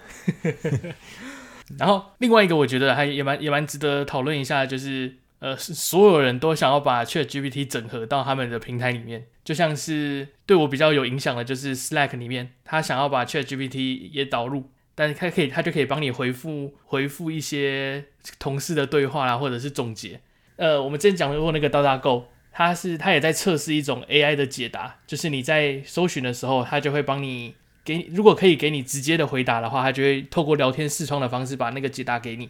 [1.78, 18.06] 然后另外一个，我觉得还也蛮也蛮值得讨论一下，就是呃，所有人都想要把 ChatGPT 整合到他们的平台里面，就像是对我比较有影响的，就是 Slack 里面，他想要把 ChatGPT 也导入，但是他可以，他就可以帮你回复回复一些
[18.38, 20.18] 同事的对话啦，或者是总结。
[20.56, 27.54] 呃，我们之前讲过那个 DuckDuckGo，它是它也在测试一种 AI 的解答，就是你在搜寻的时候，它就会帮你
[27.84, 32.48] 给，如果可以给你直接的回答的话，它就会透过聊天视窗的方式把那个解答给你。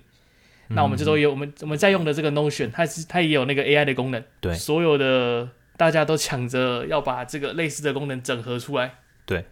[0.68, 4.22] 嗯、那我们这周有我们我们在用的这个 Notion，它是它也有那个 AI 的功能。
[4.40, 8.94] 对，所有的大家都抢着要把这个类似的功能整合出来。
[9.26, 9.44] 对，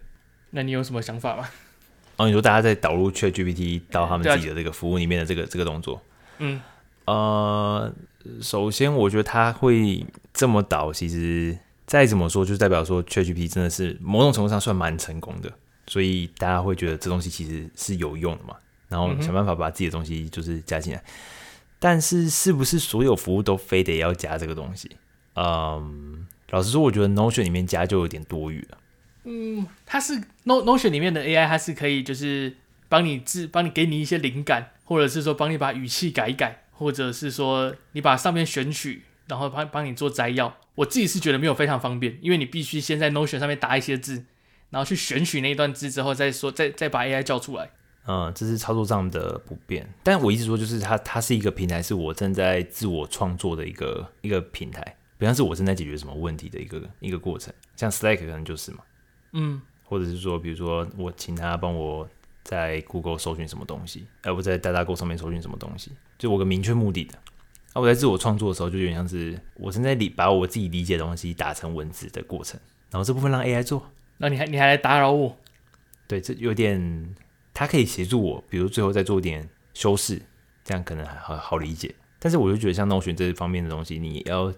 [0.51, 1.49] 那你有什么想法吗？
[2.17, 6.03] 哦，你说大家在导入 ChatGPT 到他们自己的这个服务里面的这个、啊、这个动作？
[6.39, 6.61] 嗯，
[7.07, 7.93] 呃。
[8.41, 15.53] 首先，我觉得他会这么导，其实再怎么说，就代表说 ChatGPT 真的是某种程度上算蛮成功的，
[15.89, 18.55] 所以大家会觉得这东西其实是有用的嘛，
[18.93, 21.01] 然后想办法把自己的东西就是加进来。
[21.01, 21.05] 嗯、
[21.81, 24.89] 但是，是不是所有服务都非得要加这个东西？
[25.35, 28.79] 嗯，老实说，我觉得 Notion 里面加就有点多余了。
[29.25, 32.55] 嗯，它是 No Notion 里面的 AI，它是可以就是
[32.89, 36.59] 帮你自帮你给你一些灵感，或者是说帮你把语气改一改。
[36.75, 44.25] 或者是说你把上面选取，然后帮帮你做摘要，我自己是觉得没有非常方便，因为你必须先在 Notion 上面打一些字，
[44.71, 47.71] 然后去选取那一段字之后再说，再再把 AI 叫出来。
[48.07, 49.89] 嗯，这是操作上的不便。
[50.03, 57.53] 但我一直说，就是它它是一个平台，是我正在自我创作的一个一个平台，不像是我正在解决什么问题的一个一个过程。
[57.77, 58.79] 像 Slack 可能就是嘛，
[59.33, 62.09] 嗯，或者是说，比如说我请他帮我。
[62.45, 67.17] 在 Google 搜寻什么东西，而不在 DuckDuckGo 上面搜寻什么东西，就我个明确目的的。
[67.73, 72.59] 那我在自我创作的时候，就有点像是我正在理把我自己理解的东西打成文字的过程，
[72.91, 73.89] 然后这部分让 AI 做。
[74.19, 75.37] 那你还你还来打扰我？
[76.09, 77.15] 对，这有点，
[77.55, 80.23] 它可以协助我，比如最后再做点修饰，
[80.65, 81.95] 这样可能还好好理解。
[82.19, 84.53] 但是我就觉得像 Notion 这方面的东西，你要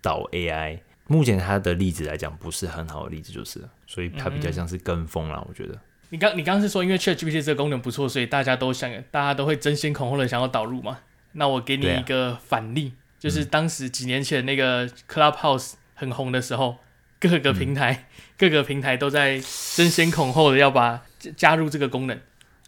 [0.00, 5.78] 导 AI，目前它的例子来讲不是很好的例子，就是，所以它比较像是跟风啦，我觉得。
[6.10, 11.00] 你刚你刚是说，因为 ChatGPT 这个功能不错，所以大家都想，大家都会争先恐后的想要导入嘛？
[11.32, 16.78] 那我给你一个反例，就是当时几年前那个 Clubhouse 很红的时候，
[17.20, 18.06] 各个平台、
[18.38, 19.38] 各个平台都在
[19.74, 21.02] 争先恐后的要把
[21.36, 22.18] 加入这个功能。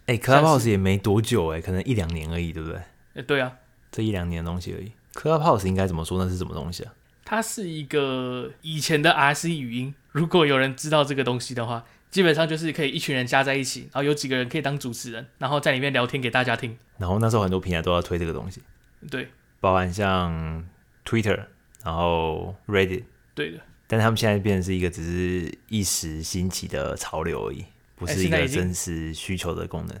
[0.05, 2.79] 哎、欸、，Clubhouse 也没多久哎、欸，可能一两年而已，对不对？
[3.15, 3.51] 欸、对啊，
[3.91, 4.91] 这一两年的东西而已。
[5.13, 6.23] Clubhouse 应该怎么说？
[6.23, 6.93] 那是什么东西啊？
[7.23, 11.83] 它是一个以前的 RC 语音，如果有人知道这个东西的话。
[12.11, 16.77] 基本上就是可以一群人加在一起，然后有几个人可以当主持人，然后在里面聊天给大家听。
[16.97, 18.61] 然后那时候很多平台都要推这个东西，
[19.09, 19.29] 对，
[19.61, 20.61] 包含像
[21.05, 21.45] Twitter，
[21.85, 23.61] 然后 Reddit，对的。
[23.87, 27.63] 但他们现在变成是一个只是一时兴起的潮流而已，
[28.01, 29.95] 不是一个真实需求的功能。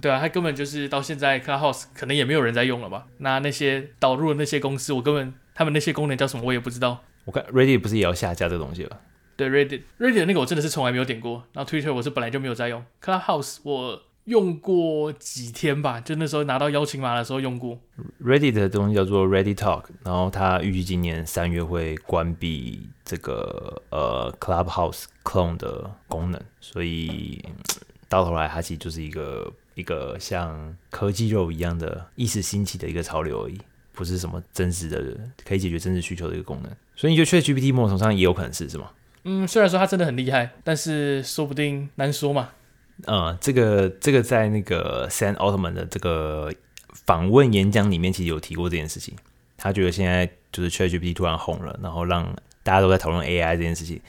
[0.00, 3.06] 对啊，它根本就是到现在 Clubhouse 可能也没有人在用了吧？
[3.18, 7.02] 那那些导入的那些公司，我根本他们那些功能叫什么我也不知道。
[7.24, 9.00] 我看 Reddit 不是也要下架这个东西了？
[9.36, 11.44] 对，Reddit Reddit 的那个我真的是从来没有点过。
[11.52, 17.78] 然后 Twitter 我是本来就没有在用，Clubhouse 我用过几天吧，就那时候拿到邀请码的时候用过。
[18.22, 27.42] Reddit 的东西叫做 Ready Talk，然后它预计今年三月会关闭这个呃 Clubhouse clone 的功能，所以
[28.06, 33.58] 到头来它其实就是一个一个像科技肉一样的一时兴起的一个潮流而已，
[33.92, 36.70] 不是什么真实的可以解决真实需求的一个功能。
[36.94, 38.90] 所以你觉得 ChatGPT 某种程度上也有可能是，是吗？
[39.24, 42.50] 嗯，虽然说它真的很厉害，但是说不定难说嘛。
[43.04, 46.52] 呃，这个这个在那个 Sam Altman 的这个
[47.06, 49.16] 访问演讲里面，其实有提过这件事情。
[49.56, 52.24] 他觉得现在就是 ChatGPT 突然红了，然后让
[52.62, 54.00] 大家都在讨论 AI 这件事情。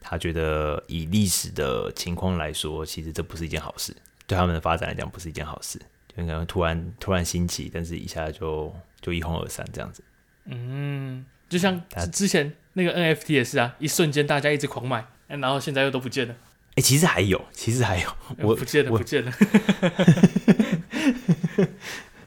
[0.00, 5.80] 他觉得以历史的情况来说，其实这不是一件好事，对他们的发展来讲不是一件好事。
[6.08, 10.04] 就可能突然突然兴起，但是一下就就一哄而散这样子。
[10.44, 11.80] 嗯，就像
[12.12, 16.34] 之前那个 NFT 也是啊，一瞬间大家一直狂买，然后现在又都不见了。
[16.74, 18.08] 哎、欸，其实还有，其实还有，
[18.38, 19.32] 我不见了，不见了。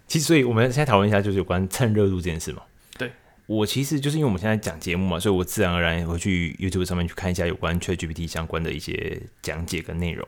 [0.07, 2.61] 其实，所以我们现在讨论一下，就是有关蹭热度这件事嘛。
[2.97, 3.11] 对，
[3.45, 10.25] 我其实就是因为我们现在讲节目嘛，所以我自然而然也会去 YouTube 上面去看一下有关 ChatGPT 相关的一些讲解跟内容，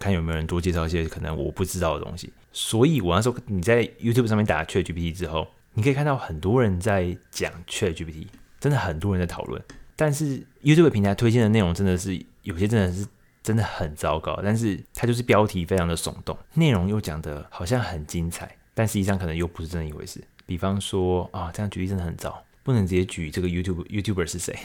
[0.00, 2.32] 看有没有人多介绍一些可能我不知道的东西。
[2.52, 8.26] 所以，我那时候你在 YouTube 上面打 ChatGPT 之后，你可以看到很多人在讲 ChatGPT，
[8.58, 9.62] 真的很多人在讨论。
[9.94, 13.06] 但是 YouTube 平台推荐的内容真的是有些真的是。
[13.42, 20.22] 真的很糟糕，但是它就是标题非常的耸动，内容又讲的好像很精彩，但实际上可能又不是真的一回事。
[20.46, 24.56] 比方说啊，这样举例真的很糟，不能直接举这个 YouTube YouTuber 是谁。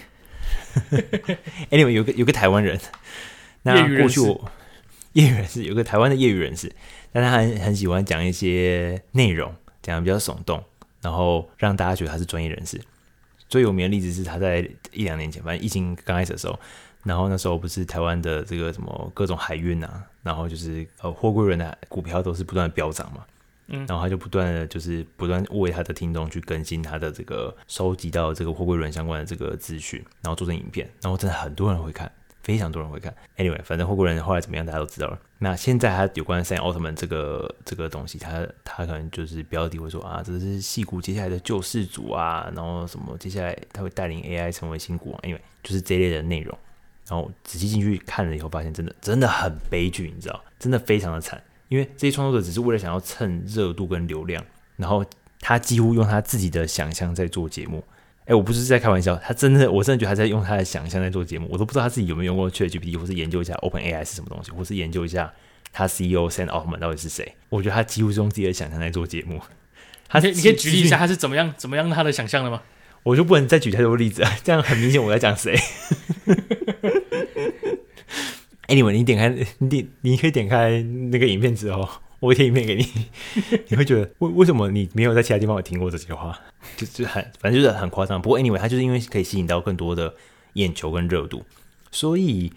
[1.71, 2.80] Anyway，有个有个台湾人，
[3.63, 4.51] 那过去我
[5.13, 6.71] 业余人士有个台湾的业余人士，
[7.11, 10.63] 但他很很喜欢讲一些内容，讲的比较耸动，
[11.01, 12.80] 然后让大家觉得他是专业人士。
[13.49, 16.59] 最有名的例子是他在一两年前，反正疫情刚开始的时候。
[17.07, 23.25] 然后那时候不是台湾的这个什么各种海运啊，然后就是呃货柜轮的股票都是不断的飙涨嘛，
[23.67, 32.11] 嗯，然后他就不断的就是不断为他的听众去更新他的这个收集到这个货柜轮相关的这个资讯，然后做成影片，然后真的很多人会看，
[32.43, 33.13] 非常多人会看。
[33.37, 35.19] Anyway，反正货柜轮后来怎么样，大家都知道了。
[35.39, 46.57] 那现在他有关 Sam Altman 这个这个东西，他他可能就是标题会说啊，这是戏骨接下来的救世主啊，然后什么接下来他会带领 AI 成为新股王，Anyway，就是这一类的内容。
[47.09, 51.41] 然后仔细进去看了以后，发现真的真的很悲剧，你知道，真的非常的惨。
[51.69, 54.43] 因为这些创作者只是为了想要蹭热度跟流量，
[54.75, 55.03] 然后
[55.39, 57.83] 他几乎用他自己的想象在做节目。
[58.25, 61.47] 哎，我不是在开玩笑，他真的，我真的觉得他在用他的想象在做节目。
[61.49, 65.33] 我都不知道他自己有没有用过 ChatGPT，或是研究一下 OpenAI 是什么东西，或是研究一下
[65.71, 67.35] 他 CEO Sam Altman 到底是谁。
[67.49, 69.41] 我觉得他几乎是用自己的想象在做节目。
[70.09, 72.61] 他你可以举例一下他是怎么样怎么样他的想象的吗？
[73.03, 75.57] 我就不能再举太多例子啊，这样很明显我在讲谁。
[78.68, 81.88] Anyway，你点开你点，你可以点开那个影片之后，
[82.20, 82.86] 我贴影片给你，
[83.70, 86.38] 你会觉得为为什么你没有在其他地方有听过这些话？
[86.76, 88.22] 就就很反正就是很夸张。
[88.22, 90.13] 不过 Anyway，它就是因为可以吸引到更多的
[90.53, 91.43] 眼球跟热度，
[91.91, 92.51] 所以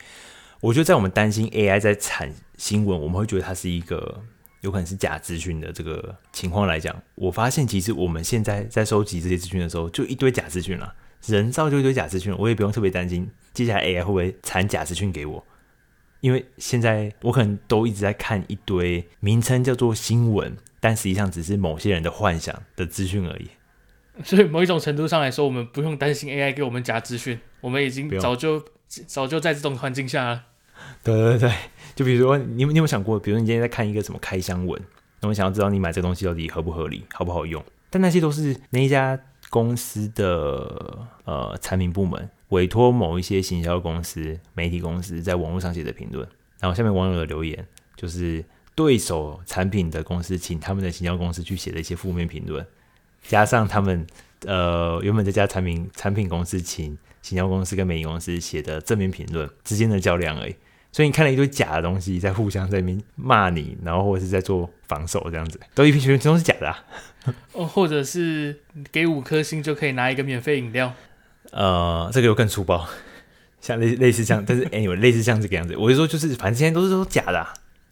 [0.61, 4.21] 我觉得在我们担心 AI 在产新闻，我们会觉得它是一个
[4.63, 10.93] 有可能是假资讯的这个情况来讲，我发现其实我们现在在收集这些资讯的时候，就一堆假资讯了，
[11.27, 15.47] 人造就一堆假资讯，我也不用特别担心接下来 AI 会不会产假资讯给我。
[16.21, 23.49] 因为现在我可能都一直在看一堆名称叫做新闻，但实际上只是某些人的幻想的资讯而已。
[24.23, 28.62] 所以某一种程度上来说，我们不用担心 AI 给我们假资讯，我们已经早就
[29.07, 30.45] 早就在这种环境下了。
[31.03, 31.53] 对对对，
[31.95, 34.79] 就比如说你你有没有想过，比如说你今天在看一个什么开箱文，
[35.21, 37.64] 那我想要知道你买这东西到底合不合理，好不好用？
[37.89, 39.18] 但那些都是那一家
[39.49, 42.29] 公司的呃产品部门。
[42.51, 46.26] 委托某一些行销公司、媒体公司在网络上写的评论，
[46.61, 48.44] 然后下面网友的留言就是
[48.74, 52.64] 对手产品的公司请他们的行销公司去写的一些负面评论，
[53.22, 54.07] 加上他们
[54.46, 60.55] 呃原本这家产品产品公司请行销公司跟媒体公司写的正面评论之间的较量而已。
[60.92, 66.84] 所以你看了一堆假的东西在互相在那边骂你，然后或者是在做防守这样子，都一批全都是假的啊。
[67.53, 68.59] 哦，或者是
[68.90, 70.92] 给五颗星就可以拿一个免费饮料。
[71.51, 72.86] 呃，这个又更粗暴，
[73.61, 75.76] 像类类似像，但是 anyway 类似像这个样子。
[75.76, 77.46] 我就说，就是反正现在都是都假的，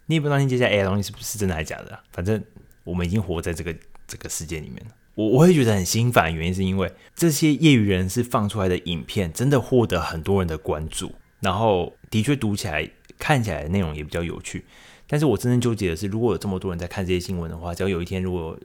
[0.06, 2.42] 你也不担心接下来 AI 东西是不是真的还是假的，反正
[2.84, 3.74] 我们已经活在这个
[4.06, 4.92] 这个世界里面了。
[5.14, 12.88] 我我会觉得很心烦，原因是因为这些业余人士放出来的影片真的获得很多人的关注，然后的确读起来
[13.18, 14.64] 看起来内容也比较有趣，
[15.08, 18.56] 但是我真正纠结的是，如果有这么多人在看这些新闻的话，只要有一天如果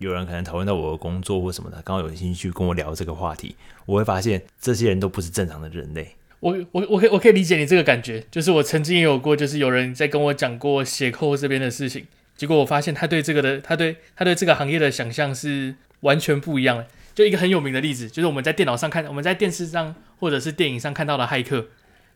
[0.00, 6.16] 有人可能讨论到我的工作或什么的，刚好有兴趣跟我聊这个话题，我会发现这些人都不是正常的人类。
[6.40, 16.86] 我我我可以我可以理解你这个感觉，就是我曾经也有过，就是有人在跟我讲过写扣这边的事情，结果我发现他对这个的，他对他对这个行业的想象是完全不一样的。
[17.14, 21.66] 就一个很有名的例子，就是我们在电脑上看，我们在电视上或者是电影上看到的骇客，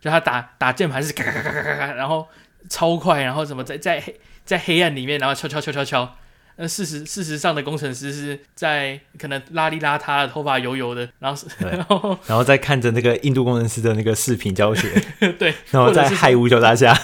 [0.01, 2.27] 就他打打键盘是咔咔咔咔咔咔，然后
[2.71, 6.17] 超快，然后什么在在黑在黑暗里面，然后敲敲敲敲敲。
[6.57, 14.89] 那事实事实上的工程师是在可能邋里邋遢的头发油油的，然后 然后然后再看着那个印度工程师的那个视频教学，
[15.37, 16.97] 对，然后再害五角大厦，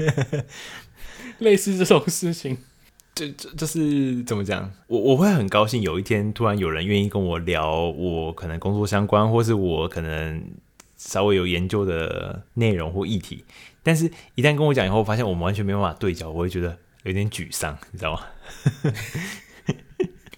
[1.38, 2.58] 类似这种事情，
[3.14, 10.44] 就就就是怎么讲，我我会很高兴有一天突然有人愿意跟我聊我可能工作相关，或是我可能
[10.98, 13.44] 稍微有研究的内容或议题，
[13.82, 16.76] 但是一旦跟我讲以后，发现我们完全没办法对焦，我会觉得。
[17.06, 18.26] 有点沮丧， 你知道吗？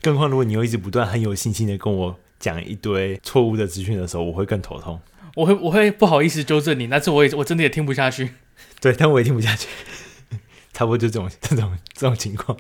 [0.03, 5.01] 更何况如果你又一直不断很有信心的跟我讲一堆错误的资讯的时候，我会更头痛。
[5.35, 8.31] 我会我会不好意思纠正你，那次我也我真的也听不下去。
[8.81, 9.69] 对，但我也听不下去。
[10.73, 12.57] 差不多就这种 这种这种情况。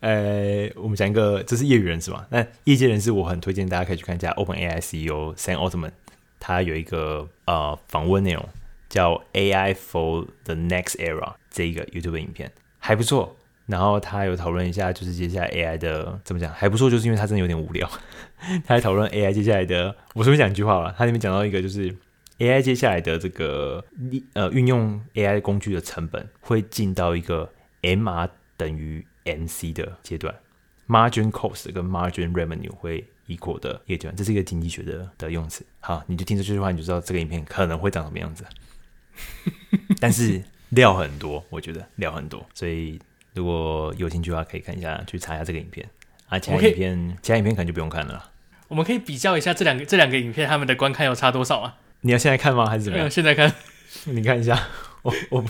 [0.00, 2.26] 呃，我们讲一个，这是业余人士嘛？
[2.30, 5.92] 那业界人士，我很推荐大家可以去看一下 OpenAI CEO Sam Altman，
[6.38, 8.48] 他有一个呃访问内容。
[8.88, 12.52] 叫 AI for the Next Era 这一个 YouTube 影片。
[12.78, 17.90] 还不错，然后他有讨论一下，就是接下来 AI 的怎么讲还不错，就是因为他真的有点无聊，
[18.64, 21.92] 他还讨论 AI 接下来的，我随便讲一句话吧，他里面讲到一个就是
[22.38, 23.84] AI 接下来的这个
[24.34, 27.50] 呃运用 AI 工具的成本会进到一个
[27.82, 30.32] MR 等于 MC 的阶段
[30.86, 35.66] ，Margin Cost 跟 Margin Revenue 会 equal 的一个阶段，这是一个经济学的的用词。
[35.80, 38.44] 好，你就听这句话，你就知道这个影片可能会长什么样子。
[40.00, 42.98] 但是料很多，我觉得料很多，所以
[43.34, 45.88] 如果有兴趣的话，可以看一下，去查一下这个影片
[46.28, 46.38] 啊。
[46.38, 48.30] 其他影片，其他影片可能就不用看了。
[48.68, 51.76] 我们可以比较一下这两个这两个影片，他们的观看有差多少啊？
[52.00, 52.66] 你要现在看吗？
[52.66, 53.10] 还是怎么样？
[53.10, 53.52] 现在看，
[54.06, 54.60] 你看一下。
[55.02, 55.44] 我我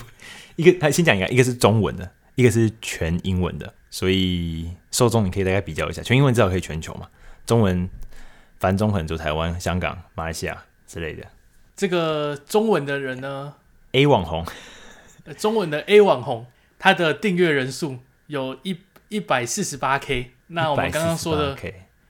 [0.55, 6.03] 一个，他先讲一个，一个是中文的，一个是全英文的，所以受众你可以大概比较一下。
[6.03, 7.07] 全英文至少可以全球嘛，
[7.45, 7.89] 中文
[8.59, 11.25] 繁中可能就台湾、香港、马来西亚之类的。
[11.77, 13.53] 这个中文的人呢
[13.91, 14.43] ，A 网红，
[15.37, 16.47] 中文的 A 网红，
[16.79, 20.31] 他的订阅人数有一一百四十八 K。
[20.47, 21.55] 那我们刚刚说的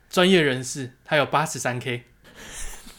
[0.10, 2.06] 专业人士，他有八十三 K。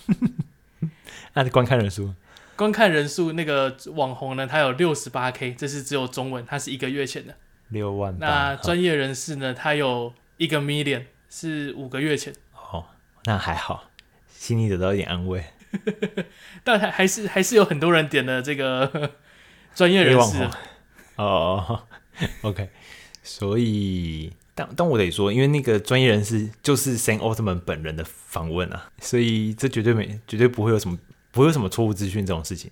[1.33, 2.13] 那的观看人数，
[2.55, 7.35] 观看人数那个网红呢，他有六十八 K，这是只有中文，他是一个月前的
[7.69, 8.15] 六万。
[8.19, 12.35] 那专业人士呢，他有一个 million，是五个月前。
[12.53, 12.85] 哦，
[13.25, 13.89] 那还好，
[14.29, 15.43] 心里得到一点安慰。
[16.65, 19.13] 但还还是还是有很多人点了这个
[19.75, 20.49] 专业人士
[21.17, 21.83] 哦
[22.43, 22.69] ，OK，
[23.23, 30.99] 所以但但我得说，因为那个专业人士就是 Sam Altman 本人的访问啊，所以这绝对没绝对不会有什么
[31.31, 32.71] 不会有什么错误资讯这种事情，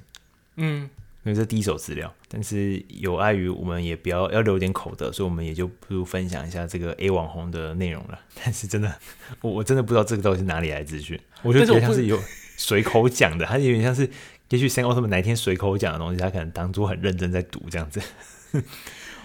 [0.57, 0.89] 嗯，
[1.25, 2.13] 因为这第一手资料。
[2.29, 8.19] 但是有碍于我们也不要要留点口德，所以我们也就不如分享一下这个 A 网红的内容了。
[8.35, 8.93] 但是真的，
[9.41, 12.19] 我我真的不知道这个到底是哪里来资讯，我就觉得好像是有。
[12.57, 14.09] 随口讲的，他有点像是，
[14.49, 18.01] 也许 Sam Altman 哪一天随口讲的东西，他可能当初很认真在读这样子。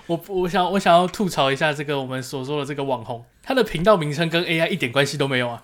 [0.08, 5.64] 我我想我想要吐槽一下这个我们所说的这个网红，他的频道名称跟 AI 一点关系都没有啊。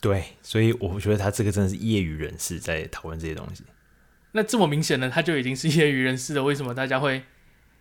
[0.00, 3.64] 对，所以我觉得他这个真的是业余人士在讨论这些东西。
[4.32, 7.22] 那这么明显呢，他就已经是业余人士了，为什么大家会？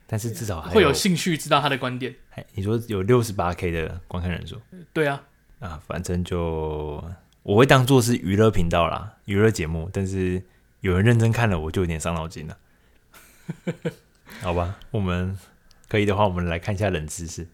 [0.07, 2.15] 但是至少还有会有兴趣知道他的观点。
[2.53, 4.61] 你说有六十八 K 的观看人数？
[4.93, 5.21] 对啊。
[5.59, 7.03] 啊，反正就。
[7.45, 10.41] 我会当做是娱乐频道啦，娱乐节目，但是
[10.79, 12.57] 有人认真看了，我就有点伤脑筋了。
[14.41, 15.37] 好吧，我们
[15.87, 17.47] 可以的话，我们来看一下冷知识。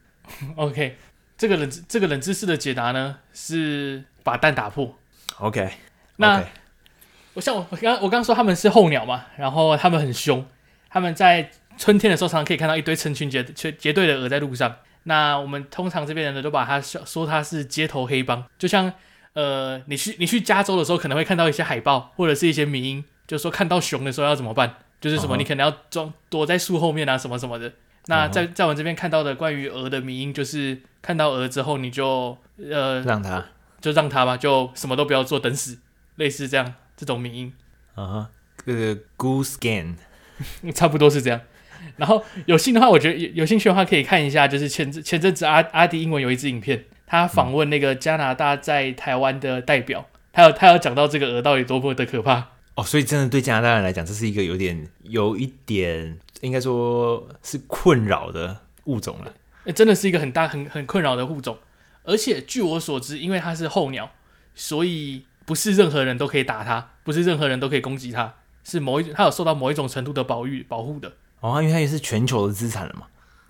[0.56, 0.96] OK，
[1.38, 4.98] 这个冷这个冷知识的解答呢，是把蛋打破。
[5.40, 5.70] OK，
[6.16, 6.42] 那.
[7.34, 10.46] 我像我我刚我刚说他们是候鸟嘛，然后他们很凶，
[10.90, 14.74] 他们在春天的时候常常可以看到一堆成群结结结队的鹅在路上。
[15.04, 18.94] 那我们通常这边人呢，都把它说说它是街头黑帮，就像。
[19.34, 27.72] 呃，你去你去加州的时候，可能会看到一些海报或者是一些迷音，就是说看到熊的时候要怎么办，就是什么你可能要装躲在树后面啊，什么什么的。
[28.08, 33.46] 那在在我这边看到的关于鹅的迷音，就是看到鹅之后你就呃让它
[33.80, 35.78] 就让它吧，就什么都不要做，等死，
[36.16, 37.54] 类似这样这种迷音。
[37.96, 38.30] 啊，
[38.66, 39.96] 这个 Goose Game
[40.74, 41.40] 差不多是这样。
[41.96, 46.86] 然后有兴的话，我觉得有有兴趣的话可以看一下，就是前前阵子阿阿迪英文有一支影片。
[47.12, 58.56] 他访问那个加拿大在台湾的代表，他有他有讲到这个鹅到底多么的可怕哦，所以真的对加拿大人来讲，这是一个有点有一点应该说是困扰的
[58.86, 59.34] 物种了。
[59.66, 61.58] 欸，真的是一个很大很很困扰的物种。
[62.04, 64.10] 而且据我所知，因为它是候鸟，
[64.56, 71.12] 所以不是任何人都可以打它，不是任何人都可以攻击它，是某一它有受到某一种程度的保育保护的。
[71.42, 73.08] 哦，因为它也是全球的资产了嘛，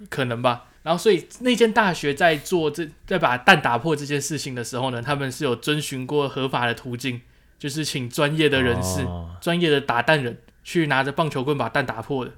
[0.09, 0.63] 可能吧。
[0.83, 7.21] 然后，所以那间大学在做这在把蛋打破这件事情的时候呢，他们是有遵循过合法的途径，
[7.59, 12.31] 就是请专业的人士、哦、专业的打蛋人去拿着棒球棍把蛋打破的。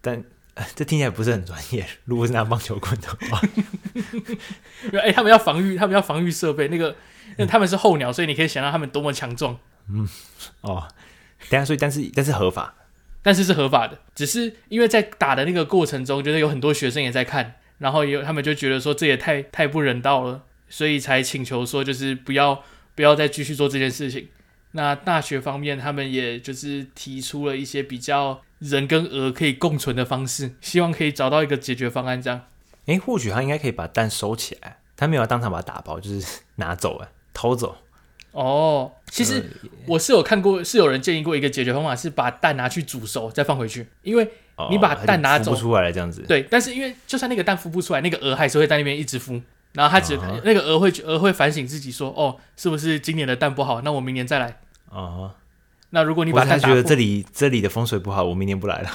[0.00, 0.24] 但
[0.74, 1.86] 这听起来不是很专业。
[2.04, 3.42] 如果是拿棒球棍的话，
[4.94, 6.68] 哎、欸，他们要防御，他们要防御设备。
[6.68, 6.96] 那个，
[7.36, 9.58] 那他们是候鸟，所以你可以想到他们多么强壮。
[9.90, 10.08] 嗯，
[10.62, 10.88] 哦，
[11.50, 12.74] 等下，所以但是但是合法，
[13.20, 17.56] 但是是合法的，只是因为在打的那个过程中，觉得有很多学生也在看。
[17.84, 22.64] 然后也有他们就觉得说这也太太不人道了，所以才请求说就是不要
[22.94, 24.28] 不要再继续做这件事情。
[24.72, 32.22] 那大学方面他们也就是提出了一些比较人跟鹅可以共存的方式，希望可以找到一个解决方案。
[32.22, 32.46] 这样，
[32.86, 37.76] 诶，或许他应该可以把蛋收起来，他没有当场把它打包，就是拿走了，偷走。
[38.34, 39.42] 哦，其实
[39.86, 44.30] 我是有看过，是有人建议过一个解决方法，是把蛋拿去煮熟再放回去，因为。
[44.70, 46.22] 你把蛋拿走，孵出来了这样子。
[46.28, 49.42] 对，但是因为就算那个蛋孵不出来，那个鹅还是会在那边一直孵。
[49.72, 50.40] 然后它只、uh.
[50.44, 53.80] 那个鹅会鹅会反省自己说：“哦，是不是今年的蛋不好？
[53.80, 54.60] 那我明年再来。”
[54.90, 55.34] 哦，
[55.90, 58.90] 那如果你把蛋觉得这里这里的风水不好，我明年不来了。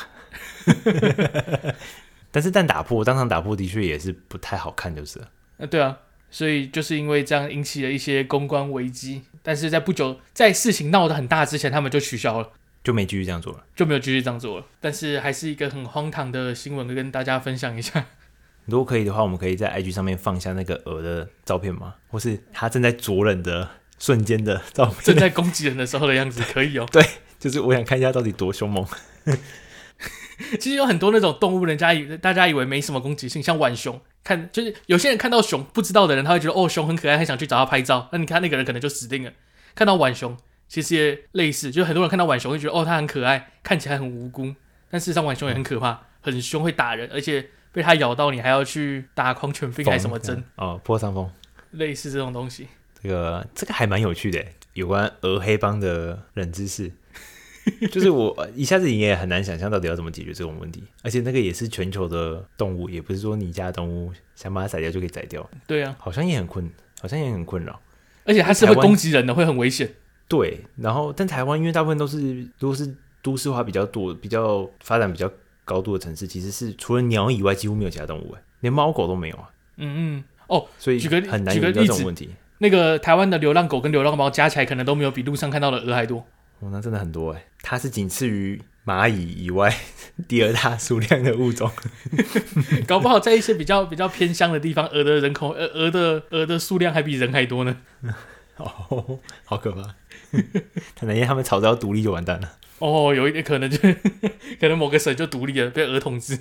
[2.32, 5.20] 但是蛋打破，当场打破的确也是不太好看，就是。
[5.58, 5.98] 呃，对啊，
[6.30, 9.24] 所以就是因为这样引起了一些公关危机。
[9.42, 12.52] 但是在不久，在事情闹得很大之前，他们就取消了。
[12.82, 14.66] 就没继续这样做了，就没有继续这样做了。
[14.80, 18.06] 但是还是一个很荒唐的新闻，跟大家分享一下。
[18.66, 21.96] 如果可以的话，我们可以在 IG 上面放一下那个鹅的照片吗？
[22.08, 26.88] 或是它正在啄人的瞬间的照片，正在攻击人的时候的样子，可以哦。
[26.92, 27.04] 对，
[27.38, 28.86] 就是我想看一下到底多凶猛。
[30.60, 38.10] 其实有很多那种动物，人家以大家以为没什么攻击性，像浣熊，看就是有些人看到熊不知道的人，他会觉得哦熊很可爱，很想去找他拍照。
[38.12, 39.32] 那你看那个人可能就死定了。
[39.76, 40.38] 看到浣熊。
[40.70, 44.54] 其实也类似，就很多人看到浣熊会觉得哦，它很可爱，看起来很无辜，
[44.92, 51.28] 但事实上浣熊也很可怕，很凶，会打人，而且被它咬到你还要去打狂犬病还是什么针哦，破伤风，
[51.72, 52.68] 类似这种东西。
[53.02, 56.92] 这个这个还蛮有趣的，有关俄黑帮的冷知识，
[57.92, 65.48] 就是我一下子你也很难想象到底要怎么解决这种问题，而且那个也是全球的动物，也不是说你家的动物想把它宰掉就可以宰掉。
[65.68, 66.70] 对啊，好像也很困，
[67.02, 67.80] 好像也很困扰，
[68.26, 69.92] 而且它是会攻击人的，会很危险。
[70.28, 75.32] 对，然后但台湾因为大部分都是如果是都市化比较多、比较发展比较
[75.66, 79.50] 高度的城市，其实是除了鸟以外几乎没有其他动物，连猫狗都没有啊。
[79.78, 82.30] 嗯嗯，哦，所以举个很难举个例子问题。
[82.60, 86.26] 那个台湾的流浪狗跟流浪猫加起来，可能都没有比路上看到的鹅还多。
[86.60, 89.74] 哦，那真的很多哎，它是仅次于蚂蚁以外
[90.28, 91.72] 第二大数量的物种。
[92.86, 97.78] 搞不好在一些比较比较偏乡的地方，鹅的人口呃鹅的鹅的数量还比人还多呢。
[98.58, 99.96] 哦，好可怕。
[101.00, 102.58] 可能因为他们吵着要独立就完蛋了。
[102.80, 103.78] 哦，有一点可能就
[104.60, 106.40] 可能某个省就独立了，被鹅统治。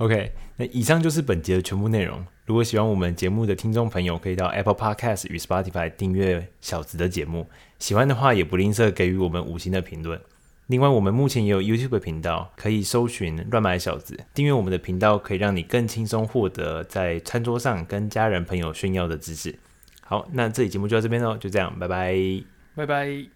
[0.00, 2.24] OK，那以上就是本节的全部内容。
[2.46, 7.46] 如果喜欢我们节目的听众朋友，可以到 Apple Podcast 与 Spotify 订阅小子的节目。
[7.78, 10.18] 喜欢的话，也不吝啬给予我们五星的评论。
[10.68, 19.58] 另外，我们目前也有 YouTube 频道，可以搜寻“乱买小子”，订阅我们的频道，可以让你更轻松获得在餐桌上跟家人朋友炫耀的知识。
[20.00, 22.16] 好，那这期节目就到这边喽，就这样，拜拜。
[22.74, 23.30] 拜拜。